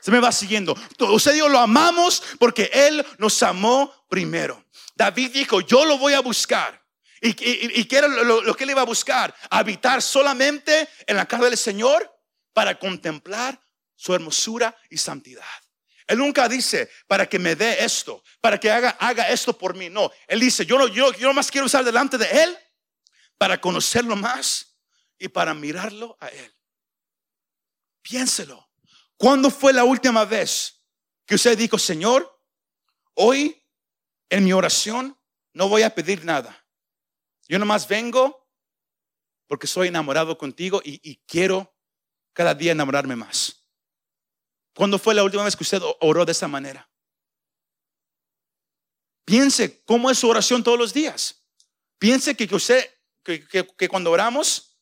Se 0.00 0.10
me 0.10 0.18
va 0.18 0.32
siguiendo. 0.32 0.76
Usted 0.98 1.34
y 1.34 1.38
yo 1.38 1.48
lo 1.48 1.58
amamos 1.58 2.22
porque 2.38 2.70
Él 2.72 3.06
nos 3.18 3.42
amó 3.42 3.92
primero. 4.08 4.64
David 4.96 5.30
dijo, 5.32 5.60
yo 5.60 5.84
lo 5.84 5.98
voy 5.98 6.14
a 6.14 6.20
buscar. 6.20 6.82
¿Y, 7.20 7.34
qué 7.34 7.96
era 7.96 8.08
lo, 8.08 8.42
lo, 8.42 8.54
que 8.54 8.64
él 8.64 8.70
iba 8.70 8.82
a 8.82 8.84
buscar? 8.84 9.32
Habitar 9.48 10.02
solamente 10.02 10.88
en 11.06 11.16
la 11.16 11.26
casa 11.26 11.44
del 11.44 11.56
Señor 11.56 12.12
para 12.52 12.76
contemplar 12.80 13.60
su 13.94 14.12
hermosura 14.12 14.76
y 14.90 14.96
santidad. 14.96 15.44
Él 16.12 16.18
nunca 16.18 16.46
dice 16.48 16.90
para 17.06 17.26
que 17.26 17.38
me 17.38 17.56
dé 17.56 17.82
esto, 17.82 18.22
para 18.40 18.60
que 18.60 18.70
haga, 18.70 18.90
haga 19.00 19.30
esto 19.30 19.56
por 19.56 19.74
mí. 19.74 19.88
No, 19.88 20.10
él 20.26 20.40
dice, 20.40 20.66
yo, 20.66 20.78
no, 20.78 20.86
yo, 20.88 21.12
yo 21.14 21.32
más 21.32 21.50
quiero 21.50 21.66
usar 21.66 21.84
delante 21.84 22.18
de 22.18 22.26
Él 22.26 22.58
para 23.38 23.60
conocerlo 23.60 24.14
más 24.14 24.78
y 25.18 25.28
para 25.28 25.54
mirarlo 25.54 26.16
a 26.20 26.28
Él. 26.28 26.54
Piénselo. 28.02 28.70
¿Cuándo 29.16 29.50
fue 29.50 29.72
la 29.72 29.84
última 29.84 30.24
vez 30.26 30.84
que 31.24 31.36
usted 31.36 31.56
dijo, 31.56 31.78
Señor, 31.78 32.38
hoy 33.14 33.64
en 34.28 34.44
mi 34.44 34.52
oración 34.52 35.18
no 35.54 35.68
voy 35.68 35.82
a 35.82 35.94
pedir 35.94 36.26
nada? 36.26 36.66
Yo 37.48 37.58
nomás 37.58 37.88
vengo 37.88 38.50
porque 39.46 39.66
soy 39.66 39.88
enamorado 39.88 40.36
contigo 40.36 40.82
y, 40.84 41.00
y 41.02 41.16
quiero 41.26 41.74
cada 42.34 42.54
día 42.54 42.72
enamorarme 42.72 43.16
más. 43.16 43.61
¿Cuándo 44.74 44.98
fue 44.98 45.14
la 45.14 45.22
última 45.22 45.44
vez 45.44 45.56
que 45.56 45.64
usted 45.64 45.82
oró 46.00 46.24
de 46.24 46.32
esa 46.32 46.48
manera? 46.48 46.88
Piense 49.24 49.82
cómo 49.84 50.10
es 50.10 50.18
su 50.18 50.28
oración 50.28 50.62
todos 50.62 50.78
los 50.78 50.92
días. 50.92 51.44
Piense 51.98 52.34
que, 52.34 52.52
usted, 52.54 52.84
que, 53.22 53.88
cuando 53.88 54.10
oramos, 54.10 54.76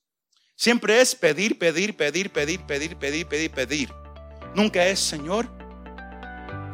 siempre 0.57 1.00
es 1.00 1.14
pedir, 1.14 1.59
pedir, 1.59 1.96
pedir, 1.96 2.33
pedir, 2.33 2.64
pedir, 2.64 2.96
pedir, 2.96 3.26
pedir, 3.26 3.50
pedir. 3.50 3.92
Nunca 4.55 4.87
es, 4.87 4.98
Señor, 5.00 5.48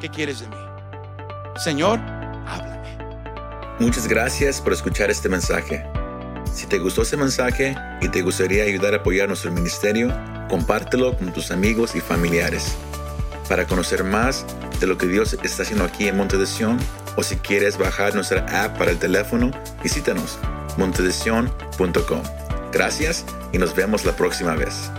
¿qué 0.01 0.09
quieres 0.09 0.41
de 0.41 0.49
mí? 0.49 0.57
Señor, 1.57 1.99
háblame. 2.47 2.99
Muchas 3.81 4.07
gracias 4.07 4.61
por 4.61 4.73
escuchar 4.73 5.11
este 5.11 5.29
mensaje. 5.29 5.85
Si 6.55 6.67
te 6.67 6.79
gustó 6.79 7.03
este 7.03 7.17
mensaje 7.17 7.75
y 8.01 8.09
te 8.09 8.23
gustaría 8.23 8.63
ayudar 8.65 8.95
a 8.95 8.99
apoyar 8.99 9.29
nuestro 9.29 9.51
ministerio, 9.51 10.09
compártelo 10.49 11.17
con 11.17 11.33
tus 11.33 11.51
amigos 11.51 11.95
y 11.97 12.01
familiares. 12.01 12.77
Para 13.49 13.67
conocer 13.67 14.05
más 14.05 14.45
de 14.81 14.87
lo 14.87 14.99
que 14.99 15.07
Dios 15.07 15.39
está 15.43 15.63
haciendo 15.63 15.85
aquí 15.85 16.09
en 16.09 16.17
Monte 16.17 16.37
de 16.37 16.47
Sion, 16.47 16.79
o 17.17 17.23
si 17.23 17.37
quieres 17.37 17.79
bajar 17.79 18.15
nuestra 18.15 18.45
app 18.65 18.77
para 18.79 18.91
el 18.91 18.99
teléfono, 18.99 19.51
visítanos 19.83 20.39
montedesion.com. 20.77 22.23
Gracias 22.73 23.25
y 23.53 23.59
nos 23.59 23.75
vemos 23.75 24.05
la 24.05 24.13
próxima 24.13 24.55
vez. 24.55 24.91